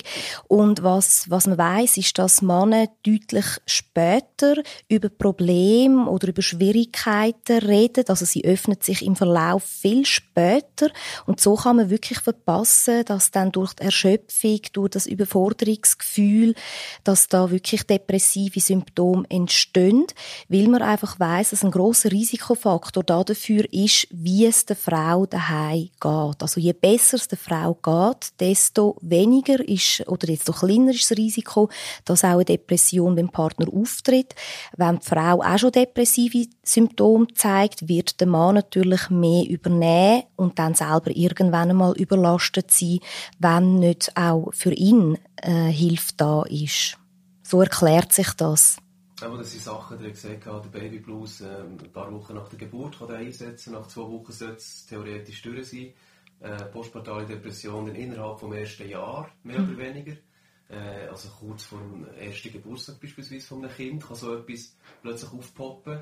Und 0.48 0.84
was, 0.84 1.30
was 1.30 1.48
man 1.48 1.58
weiß, 1.58 1.98
ist, 1.98 2.18
dass 2.18 2.42
Männer 2.42 2.88
deutlich 3.06 3.46
später 3.66 4.56
über 4.90 5.10
Probleme 5.10 6.10
oder 6.10 6.30
über 6.30 6.42
Schwierigkeiten 6.42 7.60
reden. 7.60 8.06
Also 8.08 8.26
sie 8.26 8.46
öffnen 8.46 8.78
sich 8.82 9.06
im 9.06 9.16
Verlauf 9.16 9.64
viel 9.64 10.06
später. 10.06 10.90
Und 11.26 11.40
so 11.40 11.56
kann 11.56 11.78
man 11.78 11.90
wirklich 11.90 12.20
verpassen, 12.20 13.06
dass 13.06 13.32
dann 13.32 13.52
durch 13.52 13.74
die 13.74 13.84
Erschöpfung, 13.84 14.62
durch 14.74 14.92
das 14.92 15.06
Überforderungsgefühl, 15.06 16.56
dass 17.04 17.28
da 17.28 17.52
wirklich 17.52 17.84
depressive 17.84 18.60
Symptome 18.60 19.26
entstehen, 19.30 20.06
weil 20.50 20.68
man 20.68 20.82
einfach 20.82 21.20
weiß, 21.20 21.52
dass 21.52 21.64
ein 21.64 21.72
großer 21.72 22.12
Risikofaktor 22.12 23.04
dafür 23.04 23.66
ist, 23.72 24.08
wie 24.12 24.46
es 24.46 24.66
der 24.66 24.76
Frau 24.76 25.26
daheim 25.26 25.90
geht. 26.00 26.42
Also 26.42 26.60
je 26.60 26.74
besser 26.74 27.18
es 27.18 27.28
der 27.28 27.38
Frau 27.38 27.74
geht, 27.88 28.40
desto 28.40 28.98
weniger 29.02 29.66
ist, 29.68 30.08
oder 30.08 30.28
desto 30.28 30.52
kleiner 30.52 30.92
ist 30.92 31.10
das 31.10 31.18
Risiko, 31.18 31.70
dass 32.06 32.24
auch 32.24 32.30
eine 32.30 32.46
Depression 32.46 33.16
beim 33.16 33.30
Partner 33.30 33.68
auftritt. 33.72 34.36
Wenn 34.76 35.00
die 35.00 35.06
Frau 35.06 35.42
auch 35.42 35.58
schon 35.58 35.72
depressive 35.72 36.48
Symptome 36.64 37.28
zeigt, 37.34 37.88
wird 37.88 38.20
der 38.20 38.28
Mann 38.28 38.56
natürlich 38.56 39.10
mehr 39.10 39.48
übernehmen 39.48 40.24
und 40.36 40.60
dann 40.60 40.76
selber 40.76 41.16
irgendwann 41.16 41.70
einmal 41.70 41.94
überlastet 41.98 42.72
sein, 42.72 43.00
wenn 43.40 43.80
nicht 43.80 44.12
auch 44.18 44.52
für 44.54 44.74
ihn 44.74 45.18
äh, 45.42 45.72
Hilfe 45.72 46.14
da 46.18 46.44
ist. 46.44 46.98
So 47.44 47.62
erklärt 47.62 48.12
sich 48.12 48.32
das. 48.34 48.78
Aber 49.22 49.38
das 49.38 49.52
sind 49.52 49.64
Sachen, 49.64 49.98
die 49.98 50.08
ich 50.08 50.14
gesagt 50.14 50.46
habe, 50.46 50.68
der 50.70 50.80
Baby 50.80 51.00
Blues, 51.00 51.42
äh, 51.42 51.46
ein 51.46 51.92
paar 51.92 52.12
Wochen 52.14 52.36
nach 52.36 52.50
der 52.50 52.60
Geburt 52.60 53.00
kann 53.00 53.10
er 53.10 53.16
einsetzen, 53.16 53.74
nach 53.74 53.88
zwei 53.88 54.02
Wochen 54.02 54.32
sollte 54.32 54.58
es 54.58 54.86
theoretisch 54.86 55.42
durch 55.42 55.70
sein 55.70 55.94
äh, 56.40 56.66
postpartale 56.66 57.26
Depressionen 57.26 57.96
innerhalb 57.96 58.40
des 58.40 58.52
ersten 58.52 58.90
Jahres, 58.90 59.32
mehr 59.44 59.60
oder 59.60 59.78
weniger. 59.78 60.18
Äh, 60.70 61.08
also 61.08 61.30
kurz 61.30 61.64
vor 61.64 61.80
dem 61.80 62.08
ersten 62.16 62.52
Geburtstag 62.52 63.00
beispielsweise 63.00 63.48
von 63.48 63.64
einem 63.64 63.74
Kind 63.74 64.06
kann 64.06 64.16
so 64.16 64.36
etwas 64.36 64.76
plötzlich 65.02 65.32
aufpoppen 65.32 66.02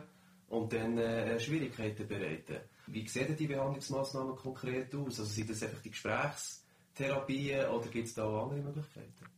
und 0.49 0.73
dann 0.73 0.97
äh, 0.97 1.39
Schwierigkeiten 1.39 2.07
bereiten. 2.07 2.57
Wie 2.87 3.07
sehen 3.07 3.35
die 3.35 3.47
Behandlungsmaßnahmen 3.47 4.35
konkret 4.35 4.93
aus? 4.95 5.19
Also 5.19 5.25
sind 5.25 5.49
das 5.49 5.63
einfach 5.63 5.81
die 5.81 5.91
Gesprächstherapien 5.91 7.69
oder 7.69 7.87
gibt 7.87 8.07
es 8.07 8.13
da 8.13 8.25
auch 8.25 8.43
andere 8.43 8.61
Möglichkeiten? 8.61 9.34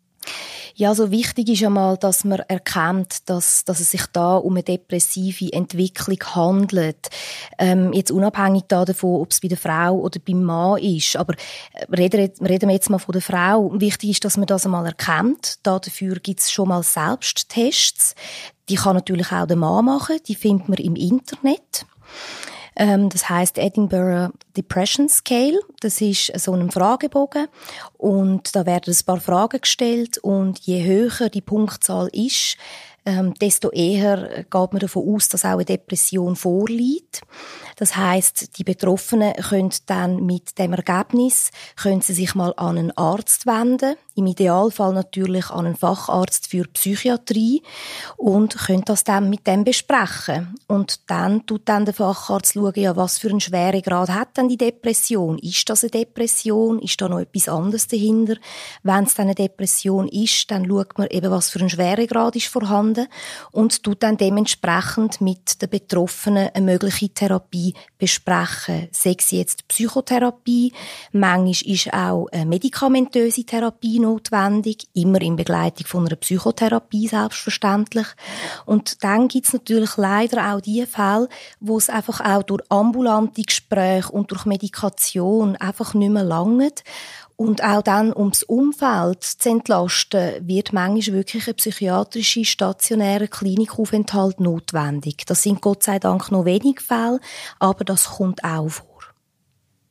Ja, 0.80 0.94
so 0.94 1.10
wichtig 1.10 1.50
ist 1.50 1.64
einmal, 1.64 1.98
dass 1.98 2.24
man 2.24 2.38
erkennt, 2.38 3.28
dass, 3.28 3.66
dass 3.66 3.80
es 3.80 3.90
sich 3.90 4.06
da 4.14 4.36
um 4.36 4.54
eine 4.54 4.62
depressive 4.62 5.52
Entwicklung 5.52 6.20
handelt. 6.36 7.10
Ähm, 7.58 7.94
jetzt 7.94 8.12
unabhängig 8.12 8.66
davon, 8.68 9.22
ob 9.22 9.32
es 9.32 9.42
bei 9.42 9.48
der 9.48 9.58
Frau 9.58 9.96
oder 9.96 10.20
beim 10.20 10.44
Mann 10.44 10.78
ist. 10.78 11.16
Aber 11.16 11.34
äh, 11.74 11.86
reden, 11.96 12.30
reden 12.46 12.70
wir 12.70 12.76
jetzt 12.76 12.92
mal 12.92 13.00
von 13.00 13.14
der 13.14 13.24
Frau. 13.24 13.72
Wichtig 13.74 14.12
ist, 14.12 14.24
dass 14.24 14.38
man 14.38 14.46
das 14.46 14.66
einmal 14.66 14.86
erkennt. 14.86 15.66
Dafür 15.66 16.18
gibt 16.20 16.42
es 16.42 16.52
schon 16.52 16.68
mal 16.68 16.84
Selbsttests. 16.84 18.14
Die 18.70 18.76
kann 18.76 18.98
natürlich 18.98 19.32
auch 19.32 19.48
der 19.48 19.58
Mann 19.58 19.86
machen. 19.86 20.20
Die 20.28 20.36
findet 20.36 20.70
man 20.70 20.78
im 20.78 20.96
Internet. 20.96 21.88
Ähm, 22.78 23.10
das 23.10 23.28
heißt 23.28 23.58
Edinburgh 23.58 24.32
Depression 24.56 25.10
Scale. 25.10 25.60
Das 25.82 26.00
ist 26.00 26.32
so 26.40 26.54
ein 26.54 26.72
Fragebogen 26.72 27.48
und 27.98 28.56
da 28.56 28.66
werden 28.66 28.94
ein 28.94 29.06
paar 29.06 29.20
Fragen 29.20 29.62
gestellt 29.62 30.20
und 30.20 30.60
je 30.60 30.84
höher 30.84 31.30
die 31.30 31.42
Punktzahl 31.42 32.08
ist, 32.14 32.58
ähm, 33.08 33.34
desto 33.36 33.72
eher 33.72 34.44
geht 34.44 34.74
man 34.74 34.80
davon 34.80 35.16
aus, 35.16 35.30
dass 35.30 35.46
auch 35.46 35.52
eine 35.52 35.64
Depression 35.66 36.36
vorliegt. 36.36 37.22
Das 37.78 37.96
heißt, 37.96 38.58
die 38.58 38.64
Betroffenen 38.64 39.34
können 39.36 39.72
dann 39.86 40.26
mit 40.26 40.58
dem 40.60 40.74
Ergebnis 40.74 41.52
können 41.76 42.02
sie 42.02 42.14
sich 42.14 42.36
mal 42.36 42.54
an 42.58 42.78
einen 42.78 42.98
Arzt 42.98 43.46
wenden, 43.46 43.96
im 44.16 44.26
Idealfall 44.26 44.94
natürlich 44.94 45.52
an 45.52 45.68
einen 45.68 45.76
Facharzt 45.76 46.48
für 46.48 46.64
Psychiatrie 46.64 47.62
und 48.18 48.58
können 48.58 48.84
das 48.84 49.04
dann 49.04 49.30
mit 49.30 49.46
dem 49.46 49.64
besprechen. 49.64 50.56
Und 50.68 51.10
dann 51.10 51.46
tut 51.46 51.62
dann 51.66 51.86
der 51.86 51.94
Facharzt 51.94 52.56
schauen, 52.56 52.74
ja, 52.76 52.96
was 52.96 53.20
für 53.20 53.30
einen 53.30 53.40
schweren 53.40 53.84
Grad 53.84 54.10
hat 54.10 54.36
denn 54.38 54.50
die 54.50 54.58
Depression? 54.58 55.38
Ist 55.38 55.70
das 55.70 55.84
eine 55.84 55.92
Depression? 55.92 56.80
Ist 56.80 57.00
da 57.00 57.08
noch 57.08 57.20
etwas 57.20 57.48
anderes 57.48 57.88
dahinter? 57.88 58.38
Wenn 58.82 59.04
es 59.04 59.14
dann 59.14 59.28
eine 59.28 59.36
Depression 59.36 60.08
ist, 60.08 60.50
dann 60.50 60.66
schaut 60.66 60.98
man 60.98 61.08
eben, 61.08 61.30
was 61.30 61.52
für 61.52 61.60
ein 61.60 61.70
schwerer 61.70 62.08
Grad 62.08 62.36
ist 62.36 62.48
vorhanden 62.48 62.97
und 63.52 63.84
tut 63.84 64.04
dann 64.04 64.18
dementsprechend 64.18 65.22
mit 65.22 65.62
den 65.62 65.70
Betroffenen 65.70 66.50
eine 66.54 66.66
mögliche 66.66 67.10
Therapie 67.10 67.74
besprechen. 67.98 68.90
Sei 68.92 69.16
es 69.18 69.32
jetzt 69.32 69.68
Psychotherapie, 69.68 70.74
manchmal 71.12 71.74
ist 71.74 71.94
auch 71.94 72.28
eine 72.32 72.46
medikamentöse 72.46 73.44
Therapie 73.44 74.00
notwendig, 74.00 74.88
immer 74.94 75.22
in 75.22 75.36
Begleitung 75.36 75.88
von 75.88 76.06
einer 76.06 76.16
Psychotherapie 76.16 77.08
selbstverständlich. 77.08 78.08
Und 78.66 79.04
dann 79.04 79.28
gibt 79.28 79.48
es 79.48 79.54
natürlich 79.54 79.98
leider 79.98 80.54
auch 80.54 80.62
die 80.62 80.86
Fälle, 80.86 81.30
wo 81.60 81.78
es 81.78 81.90
einfach 81.90 82.22
auch 82.22 82.44
durch 82.44 82.64
ambulante 82.70 83.42
Gespräche 83.42 84.12
und 84.12 84.32
durch 84.32 84.46
Medikation 84.46 85.56
einfach 85.58 85.94
nicht 85.94 86.12
mehr 86.12 86.24
langt 86.24 86.84
und 87.38 87.64
auch 87.64 87.84
dann, 87.84 88.14
ums 88.14 88.44
Umfeld 88.44 89.24
zu 89.24 89.50
entlasten, 89.50 90.46
wird 90.48 90.74
manchmal 90.74 91.18
wirklich 91.18 91.48
ein 91.48 91.56
psychiatrischer 91.56 92.44
stationärer 92.44 93.28
Klinikaufenthalt 93.28 94.40
notwendig. 94.40 95.26
Das 95.28 95.44
sind 95.44 95.62
Gott 95.62 95.84
sei 95.84 96.00
Dank 96.00 96.32
noch 96.32 96.46
wenig 96.46 96.82
Fälle, 96.82 97.20
aber 97.60 97.86
das 97.86 98.06
kommt 98.06 98.44
auch 98.44 98.68
vor. 98.68 98.88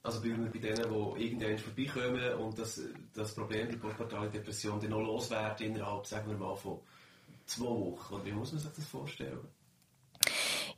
Also 0.03 0.21
bei, 0.21 0.31
bei 0.31 0.59
denen, 0.59 0.77
die 1.17 1.25
irgendwann 1.25 1.59
vorbeikommen 1.59 2.35
und 2.35 2.59
das, 2.59 2.81
das 3.15 3.35
Problem 3.35 3.69
der 3.69 3.77
postpartale 3.77 4.29
Depression 4.29 4.81
dann 4.81 4.91
noch 4.91 5.01
loswerden 5.01 5.69
innerhalb, 5.69 6.05
sagen 6.05 6.29
wir 6.29 6.37
mal, 6.37 6.57
von 6.57 6.79
zwei 7.47 7.65
Wochen. 7.65 8.25
Wie 8.25 8.33
muss 8.33 8.53
man 8.53 8.61
sich 8.61 8.71
das 8.73 8.85
vorstellen? 8.85 9.39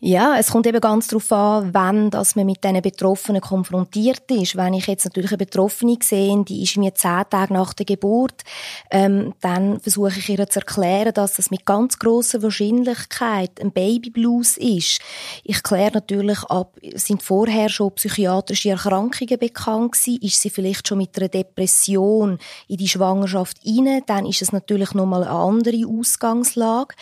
Ja, 0.00 0.36
es 0.38 0.52
kommt 0.52 0.64
eben 0.68 0.80
ganz 0.80 1.08
darauf 1.08 1.32
an, 1.32 1.74
wann 1.74 2.10
dass 2.10 2.36
man 2.36 2.46
mit 2.46 2.62
diesen 2.62 2.80
Betroffenen 2.82 3.40
konfrontiert 3.40 4.30
ist. 4.30 4.54
Wenn 4.54 4.74
ich 4.74 4.86
jetzt 4.86 5.04
natürlich 5.04 5.32
eine 5.32 5.38
Betroffene 5.38 5.96
sehe, 6.00 6.44
die 6.44 6.62
ist 6.62 6.76
mir 6.76 6.94
zehn 6.94 7.24
Tage 7.28 7.52
nach 7.52 7.74
der 7.74 7.84
Geburt, 7.84 8.44
ähm, 8.92 9.34
dann 9.40 9.80
versuche 9.80 10.16
ich 10.16 10.28
ihr 10.28 10.48
zu 10.48 10.60
erklären, 10.60 11.12
dass 11.14 11.34
das 11.34 11.50
mit 11.50 11.66
ganz 11.66 11.98
grosser 11.98 12.44
Wahrscheinlichkeit 12.44 13.60
ein 13.60 13.72
Babyblues 13.72 14.56
ist. 14.58 15.00
Ich 15.42 15.64
kläre 15.64 15.94
natürlich 15.94 16.44
ab, 16.44 16.76
sind 16.94 17.24
vorher 17.24 17.68
schon 17.68 17.92
psychiatrische 17.96 18.70
Erkrankungen 18.70 19.36
bekannt 19.36 19.92
gewesen? 19.92 20.22
Ist 20.22 20.40
sie 20.40 20.50
vielleicht 20.50 20.86
schon 20.86 20.98
mit 20.98 21.18
einer 21.18 21.28
Depression 21.28 22.38
in 22.68 22.76
die 22.76 22.86
Schwangerschaft 22.86 23.58
rein? 23.66 24.02
Dann 24.06 24.26
ist 24.26 24.42
es 24.42 24.52
natürlich 24.52 24.94
nochmal 24.94 25.24
eine 25.24 25.32
andere 25.32 25.82
Ausgangslage. 25.88 26.94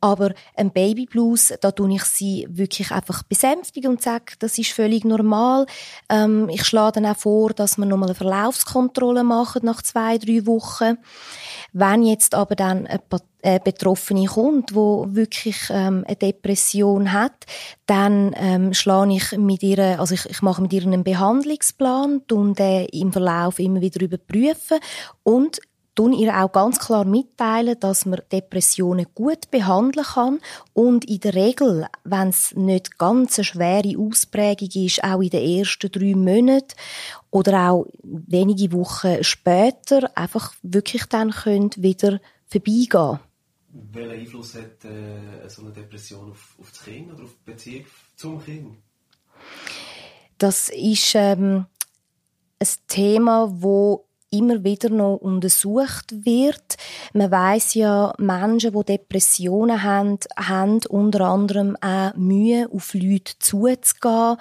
Aber 0.00 0.32
ein 0.54 0.70
Babyblues, 0.70 1.52
da 1.60 1.72
tue 1.72 1.92
ich 1.92 2.04
sie 2.04 2.35
wirklich 2.48 2.90
einfach 2.90 3.22
besänftigen 3.22 3.90
und 3.90 4.02
sage, 4.02 4.34
das 4.38 4.58
ist 4.58 4.72
völlig 4.72 5.04
normal. 5.04 5.66
Ähm, 6.08 6.48
ich 6.48 6.64
schlage 6.64 7.00
dann 7.00 7.06
auch 7.06 7.16
vor, 7.16 7.50
dass 7.50 7.78
man 7.78 7.88
nochmal 7.88 8.08
eine 8.08 8.14
Verlaufskontrolle 8.14 9.24
machen 9.24 9.62
nach 9.64 9.82
zwei, 9.82 10.18
drei 10.18 10.46
Wochen. 10.46 10.98
Wenn 11.72 12.02
jetzt 12.04 12.34
aber 12.34 12.54
dann 12.54 12.86
eine 12.86 13.60
Betroffene 13.60 14.26
kommt, 14.26 14.74
wo 14.74 15.06
wirklich 15.10 15.56
ähm, 15.70 16.04
eine 16.06 16.16
Depression 16.16 17.12
hat, 17.12 17.44
dann 17.86 18.34
ähm, 18.36 18.74
schlage 18.74 19.14
ich 19.14 19.32
mit 19.36 19.62
ihr, 19.62 20.00
also 20.00 20.14
ich, 20.14 20.26
ich 20.26 20.42
mache 20.42 20.62
mit 20.62 20.72
ihr 20.72 20.82
einen 20.82 21.04
Behandlungsplan 21.04 22.22
und 22.32 22.58
den 22.58 22.86
im 22.86 23.12
Verlauf 23.12 23.58
immer 23.58 23.80
wieder 23.80 24.00
überprüfen 24.00 24.78
und 25.22 25.60
tun 25.96 26.12
ihr 26.12 26.36
auch 26.36 26.52
ganz 26.52 26.78
klar 26.78 27.04
mitteilen, 27.04 27.80
dass 27.80 28.06
man 28.06 28.20
Depressionen 28.30 29.06
gut 29.14 29.50
behandeln 29.50 30.06
kann 30.06 30.40
und 30.72 31.04
in 31.06 31.20
der 31.20 31.34
Regel, 31.34 31.86
wenn 32.04 32.28
es 32.28 32.54
nicht 32.54 32.98
ganz 32.98 33.38
eine 33.38 33.44
schwere 33.44 33.98
Ausprägung 33.98 34.68
ist, 34.74 35.02
auch 35.02 35.20
in 35.20 35.30
den 35.30 35.58
ersten 35.58 35.90
drei 35.90 36.14
Monaten 36.14 36.74
oder 37.30 37.70
auch 37.70 37.86
wenige 38.02 38.72
Wochen 38.72 39.24
später 39.24 40.10
einfach 40.16 40.54
wirklich 40.62 41.06
dann 41.06 41.30
können 41.30 41.70
wieder 41.76 42.20
vorbeigehen. 42.46 43.18
Welchen 43.92 44.10
Einfluss 44.10 44.54
hat 44.54 44.84
äh, 44.84 45.48
so 45.48 45.62
eine 45.62 45.72
Depression 45.72 46.30
auf, 46.30 46.56
auf 46.60 46.70
das 46.70 46.84
Kind 46.84 47.12
oder 47.12 47.24
auf 47.24 47.34
die 47.34 47.50
Beziehung 47.50 47.84
zum 48.14 48.42
Kind? 48.42 48.76
Das 50.38 50.68
ist 50.70 51.14
ähm, 51.14 51.66
ein 52.58 52.68
Thema, 52.88 53.48
wo 53.50 54.06
immer 54.30 54.64
wieder 54.64 54.90
noch 54.90 55.16
untersucht 55.16 56.24
wird. 56.24 56.76
Man 57.12 57.30
weiß 57.30 57.74
ja, 57.74 58.12
Menschen, 58.18 58.72
die 58.72 58.84
Depressionen 58.84 59.82
haben, 59.82 60.18
haben 60.36 60.80
unter 60.88 61.20
anderem 61.22 61.76
auch 61.80 62.14
Mühe, 62.14 62.68
auf 62.72 62.94
Leute 62.94 63.34
zuzugehen, 63.38 64.36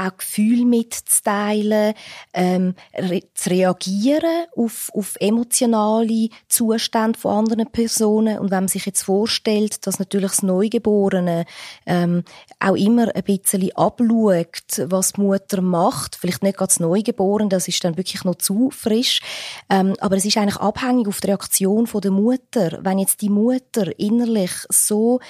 auch 0.00 0.16
Gefühle 0.16 0.64
mitzuteilen, 0.64 1.94
ähm, 2.32 2.74
re 2.96 3.22
zu 3.34 3.50
reagieren 3.50 4.46
auf, 4.56 4.90
auf 4.94 5.16
emotionale 5.20 6.28
Zustände 6.48 7.18
von 7.18 7.38
anderen 7.38 7.70
Personen. 7.70 8.38
Und 8.38 8.50
wenn 8.50 8.64
man 8.64 8.68
sich 8.68 8.86
jetzt 8.86 9.02
vorstellt, 9.02 9.86
dass 9.86 9.98
natürlich 9.98 10.30
das 10.30 10.42
Neugeborene 10.42 11.44
ähm, 11.86 12.24
auch 12.58 12.76
immer 12.76 13.14
ein 13.14 13.22
bisschen 13.22 13.70
abschaut, 13.74 14.82
was 14.86 15.12
die 15.12 15.20
Mutter 15.20 15.60
macht, 15.60 16.16
vielleicht 16.16 16.42
nicht 16.42 16.60
das 16.60 16.80
Neugeborene, 16.80 17.48
das 17.48 17.68
ist 17.68 17.84
dann 17.84 17.96
wirklich 17.96 18.24
noch 18.24 18.36
zu 18.36 18.70
frisch, 18.70 19.20
ähm, 19.68 19.94
aber 20.00 20.16
es 20.16 20.24
ist 20.24 20.36
eigentlich 20.36 20.56
abhängig 20.56 21.08
auf 21.08 21.20
die 21.20 21.28
Reaktion 21.28 21.86
von 21.86 22.00
der 22.00 22.10
Mutter. 22.10 22.78
Wenn 22.82 22.98
jetzt 22.98 23.20
die 23.20 23.28
Mutter 23.28 23.98
innerlich 23.98 24.52
so 24.68 25.20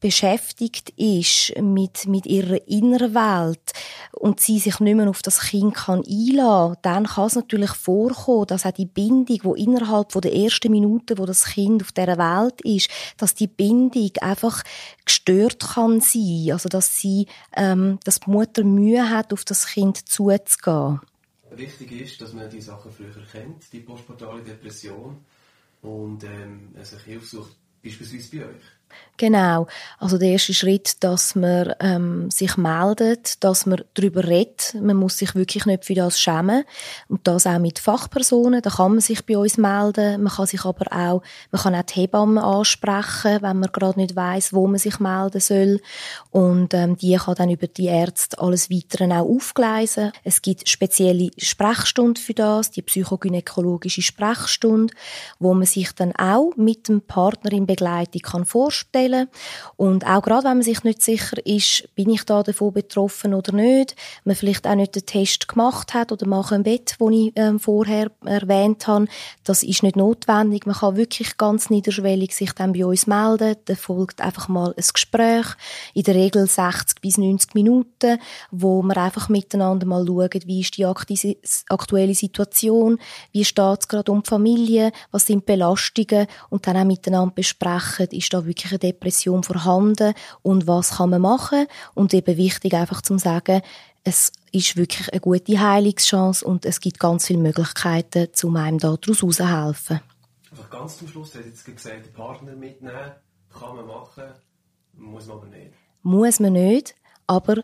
beschäftigt 0.00 0.90
ist 0.90 1.52
mit, 1.60 2.06
mit 2.06 2.26
ihrer 2.26 2.66
inneren 2.68 3.14
Welt 3.14 3.72
und 4.12 4.40
sie 4.40 4.58
sich 4.58 4.80
nicht 4.80 4.94
mehr 4.94 5.08
auf 5.08 5.22
das 5.22 5.40
Kind 5.40 5.74
kann 5.74 6.04
einlassen, 6.04 6.76
dann 6.82 7.06
kann 7.06 7.26
es 7.26 7.34
natürlich 7.34 7.70
vorkommen, 7.70 8.46
dass 8.46 8.66
auch 8.66 8.72
die 8.72 8.86
Bindung, 8.86 9.38
wo 9.42 9.54
innerhalb 9.54 10.08
der 10.08 10.34
ersten 10.34 10.70
Minute, 10.70 11.18
wo 11.18 11.26
das 11.26 11.44
Kind 11.44 11.82
auf 11.82 11.92
der 11.92 12.18
Welt 12.18 12.60
ist, 12.62 12.90
dass 13.16 13.34
die 13.34 13.46
Bindung 13.46 14.10
einfach 14.20 14.62
gestört 15.04 15.60
kann 15.74 16.00
sein, 16.00 16.50
also 16.52 16.68
dass 16.68 16.96
sie, 16.96 17.26
ähm, 17.56 17.98
dass 18.04 18.20
die 18.20 18.30
Mutter 18.30 18.64
Mühe 18.64 19.10
hat, 19.10 19.32
auf 19.32 19.44
das 19.44 19.66
Kind 19.66 20.08
zuzugehen. 20.08 21.00
Wichtig 21.50 21.92
ist, 21.92 22.20
dass 22.20 22.32
man 22.32 22.50
die 22.50 22.60
Sachen 22.60 22.92
früher 22.92 23.10
kennt, 23.32 23.72
die 23.72 23.80
postportale 23.80 24.42
Depression 24.42 25.24
und 25.82 26.22
ähm, 26.24 26.74
sich 26.82 27.00
Hilfe 27.02 27.26
sucht, 27.26 27.56
beispielsweise 27.82 28.36
bei 28.36 28.44
euch. 28.46 28.77
Genau. 29.18 29.66
Also 29.98 30.16
der 30.16 30.30
erste 30.30 30.54
Schritt, 30.54 31.02
dass 31.02 31.34
man 31.34 31.74
ähm, 31.80 32.30
sich 32.30 32.56
meldet, 32.56 33.42
dass 33.42 33.66
man 33.66 33.82
darüber 33.94 34.24
redet. 34.24 34.76
Man 34.80 34.96
muss 34.96 35.18
sich 35.18 35.34
wirklich 35.34 35.66
nicht 35.66 35.84
für 35.84 35.94
das 35.94 36.20
schämen. 36.20 36.62
Und 37.08 37.26
das 37.26 37.44
auch 37.44 37.58
mit 37.58 37.80
Fachpersonen. 37.80 38.62
Da 38.62 38.70
kann 38.70 38.92
man 38.92 39.00
sich 39.00 39.26
bei 39.26 39.36
uns 39.36 39.58
melden. 39.58 40.22
Man 40.22 40.32
kann 40.32 40.46
sich 40.46 40.64
aber 40.64 40.86
auch, 40.92 41.22
man 41.50 41.60
kann 41.60 41.74
auch 41.74 41.82
die 41.82 41.94
Hebammen 41.94 42.38
ansprechen, 42.38 43.42
wenn 43.42 43.58
man 43.58 43.72
gerade 43.72 43.98
nicht 43.98 44.14
weiß, 44.14 44.52
wo 44.52 44.68
man 44.68 44.78
sich 44.78 45.00
melden 45.00 45.40
soll. 45.40 45.80
Und 46.30 46.72
ähm, 46.74 46.96
die 46.96 47.16
kann 47.16 47.34
dann 47.34 47.50
über 47.50 47.66
die 47.66 47.86
Ärzte 47.86 48.38
alles 48.38 48.70
Weitere 48.70 49.12
auch 49.12 49.28
aufgleisen. 49.28 50.12
Es 50.22 50.42
gibt 50.42 50.68
spezielle 50.68 51.30
Sprechstunden 51.36 52.22
für 52.22 52.34
das, 52.34 52.70
die 52.70 52.82
psychogynäkologische 52.82 54.02
Sprechstunde, 54.02 54.94
wo 55.40 55.54
man 55.54 55.66
sich 55.66 55.90
dann 55.92 56.14
auch 56.14 56.52
mit 56.54 56.86
dem 56.88 57.00
Partner 57.00 57.50
in 57.50 57.66
Begleitung 57.66 58.22
kann 58.22 58.44
vorstellen 58.44 58.77
vorstellen. 58.78 59.28
Und 59.76 60.06
auch 60.06 60.22
gerade, 60.22 60.44
wenn 60.44 60.58
man 60.58 60.62
sich 60.62 60.84
nicht 60.84 61.02
sicher 61.02 61.44
ist, 61.44 61.88
bin 61.94 62.10
ich 62.10 62.24
da 62.24 62.42
davon 62.42 62.72
betroffen 62.72 63.34
oder 63.34 63.52
nicht, 63.52 63.96
man 64.24 64.36
vielleicht 64.36 64.66
auch 64.66 64.74
nicht 64.74 64.94
den 64.94 65.06
Test 65.06 65.48
gemacht 65.48 65.94
hat 65.94 66.12
oder 66.12 66.26
mache 66.26 66.54
ein 66.54 66.62
Bett, 66.62 66.96
wo 66.98 67.10
ich 67.10 67.32
ähm, 67.36 67.58
vorher 67.58 68.10
erwähnt 68.24 68.86
habe, 68.86 69.06
das 69.44 69.62
ist 69.62 69.82
nicht 69.82 69.96
notwendig. 69.96 70.66
Man 70.66 70.76
kann 70.76 70.96
wirklich 70.96 71.36
ganz 71.36 71.70
niederschwellig 71.70 72.34
sich 72.34 72.52
dann 72.52 72.72
bei 72.72 72.84
uns 72.84 73.06
melden. 73.06 73.56
Da 73.64 73.74
folgt 73.74 74.20
einfach 74.20 74.48
mal 74.48 74.74
ein 74.76 74.84
Gespräch, 74.92 75.46
in 75.94 76.02
der 76.02 76.14
Regel 76.14 76.46
60 76.46 77.00
bis 77.00 77.18
90 77.18 77.54
Minuten, 77.54 78.18
wo 78.50 78.82
wir 78.82 78.96
einfach 78.96 79.28
miteinander 79.28 79.86
mal 79.86 80.06
schauen, 80.06 80.28
wie 80.46 80.60
ist 80.60 80.76
die 80.76 80.86
aktuelle 80.86 82.14
Situation, 82.14 82.98
wie 83.32 83.44
steht 83.44 83.80
es 83.80 83.88
gerade 83.88 84.12
um 84.12 84.22
die 84.22 84.28
Familie, 84.28 84.92
was 85.10 85.26
sind 85.26 85.46
Belastungen 85.46 86.26
und 86.50 86.66
dann 86.66 86.76
auch 86.76 86.84
miteinander 86.84 87.34
besprechen, 87.34 88.08
ist 88.10 88.32
da 88.32 88.44
wirklich 88.44 88.67
eine 88.72 88.78
Depression 88.78 89.42
vorhanden 89.42 90.14
und 90.42 90.66
was 90.66 90.96
kann 90.96 91.10
man 91.10 91.22
machen 91.22 91.66
und 91.94 92.14
eben 92.14 92.36
wichtig 92.36 92.74
einfach 92.74 93.02
zu 93.02 93.18
sagen, 93.18 93.62
es 94.04 94.32
ist 94.52 94.76
wirklich 94.76 95.12
eine 95.12 95.20
gute 95.20 95.60
Heilungschance 95.60 96.44
und 96.44 96.64
es 96.64 96.80
gibt 96.80 96.98
ganz 96.98 97.26
viele 97.26 97.40
Möglichkeiten, 97.40 98.28
um 98.42 98.56
einem 98.56 98.78
daraus 98.78 99.20
herauszuhelfen. 99.20 100.00
Einfach 100.50 100.70
ganz 100.70 100.98
zum 100.98 101.08
Schluss, 101.08 101.32
du 101.32 101.38
hast 101.38 101.46
jetzt 101.46 101.64
gesagt, 101.64 102.06
den 102.06 102.12
Partner 102.12 102.52
mitnehmen, 102.52 103.12
kann 103.52 103.76
man 103.76 103.86
machen, 103.86 104.24
muss 104.94 105.26
man 105.26 105.36
aber 105.38 105.46
nicht. 105.46 105.72
Muss 106.02 106.40
man 106.40 106.54
nicht, 106.54 106.94
aber 107.26 107.56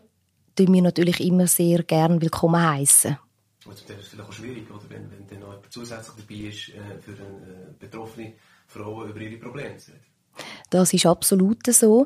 tun 0.55 0.73
wir 0.73 0.81
natürlich 0.81 1.19
immer 1.21 1.47
sehr 1.47 1.83
gern 1.83 2.21
willkommen 2.21 2.61
heißen. 2.61 3.17
Das 3.65 3.81
ist 3.81 4.09
vielleicht 4.09 4.29
auch 4.29 4.31
schwierig, 4.31 4.69
oder? 4.69 4.87
Wenn, 4.89 5.09
wenn 5.09 5.25
dann 5.27 5.39
noch 5.39 5.53
jemand 5.53 5.73
zusätzlich 5.73 6.15
dabei 6.15 6.49
ist, 6.49 6.69
äh, 6.69 7.01
für 7.01 7.13
eine 7.13 7.69
äh, 7.69 7.73
betroffene 7.79 8.33
Frau 8.67 9.05
über 9.05 9.19
ihre 9.19 9.37
Probleme 9.37 9.77
zu 9.77 9.91
reden. 9.91 10.03
Das 10.69 10.93
ist 10.93 11.05
absolut 11.05 11.65
so. 11.67 12.05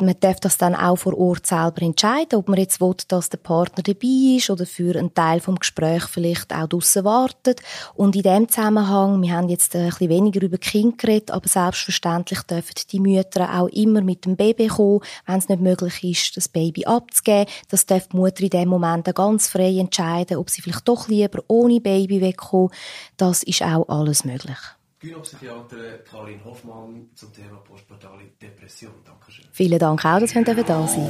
Man 0.00 0.14
darf 0.20 0.40
das 0.40 0.58
dann 0.58 0.74
auch 0.74 0.96
vor 0.96 1.16
Ort 1.18 1.46
selber 1.46 1.82
entscheiden, 1.82 2.38
ob 2.38 2.48
man 2.48 2.58
jetzt 2.58 2.80
will, 2.80 2.94
dass 3.08 3.30
der 3.30 3.38
Partner 3.38 3.82
dabei 3.82 4.36
ist 4.36 4.50
oder 4.50 4.66
für 4.66 4.96
einen 4.96 5.14
Teil 5.14 5.40
vom 5.40 5.56
Gespräch 5.56 6.04
vielleicht 6.04 6.54
auch 6.54 6.68
draussen 6.68 7.04
wartet. 7.04 7.60
Und 7.94 8.16
in 8.16 8.22
dem 8.22 8.48
Zusammenhang, 8.48 9.20
wir 9.22 9.32
haben 9.32 9.48
jetzt 9.48 9.74
ein 9.74 9.88
bisschen 9.88 10.08
weniger 10.08 10.42
über 10.42 10.58
Kind 10.58 10.98
geredet, 10.98 11.30
aber 11.30 11.48
selbstverständlich 11.48 12.42
dürfen 12.42 12.74
die 12.90 13.00
Mütter 13.00 13.60
auch 13.60 13.68
immer 13.68 14.00
mit 14.00 14.24
dem 14.24 14.36
Baby 14.36 14.68
kommen, 14.68 15.00
wenn 15.26 15.38
es 15.38 15.48
nicht 15.48 15.60
möglich 15.60 16.04
ist, 16.04 16.36
das 16.36 16.48
Baby 16.48 16.86
abzugeben. 16.86 17.52
Das 17.68 17.86
darf 17.86 18.08
die 18.08 18.16
Mutter 18.16 18.42
in 18.42 18.50
dem 18.50 18.68
Moment 18.68 19.12
ganz 19.14 19.48
frei 19.48 19.78
entscheiden, 19.78 20.36
ob 20.36 20.50
sie 20.50 20.62
vielleicht 20.62 20.86
doch 20.88 21.08
lieber 21.08 21.42
ohne 21.48 21.80
Baby 21.80 22.20
wegkommt. 22.20 22.72
Das 23.16 23.42
ist 23.42 23.62
auch 23.62 23.88
alles 23.88 24.24
möglich. 24.24 24.58
Gynopsychiaterin 25.06 26.00
Karin 26.04 26.44
Hoffmann 26.44 27.10
zum 27.14 27.32
Thema 27.32 27.58
postpartale 27.58 28.24
Depression. 28.42 28.92
Dankeschön. 29.04 29.44
Vielen 29.52 29.78
Dank 29.78 30.04
auch, 30.04 30.18
dass 30.18 30.34
wir 30.34 30.42
da 30.42 30.86
sind. 30.86 31.08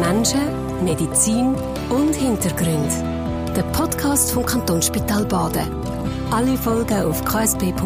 Menschen, 0.00 0.84
Medizin 0.84 1.54
und 1.90 2.14
Hintergrund. 2.14 2.92
Der 3.54 3.64
Podcast 3.72 4.32
vom 4.32 4.46
Kantonsspital 4.46 5.26
Baden. 5.26 5.70
Alle 6.30 6.56
Folgen 6.56 7.02
auf 7.04 7.22
ksp.ch-blog. 7.24 7.76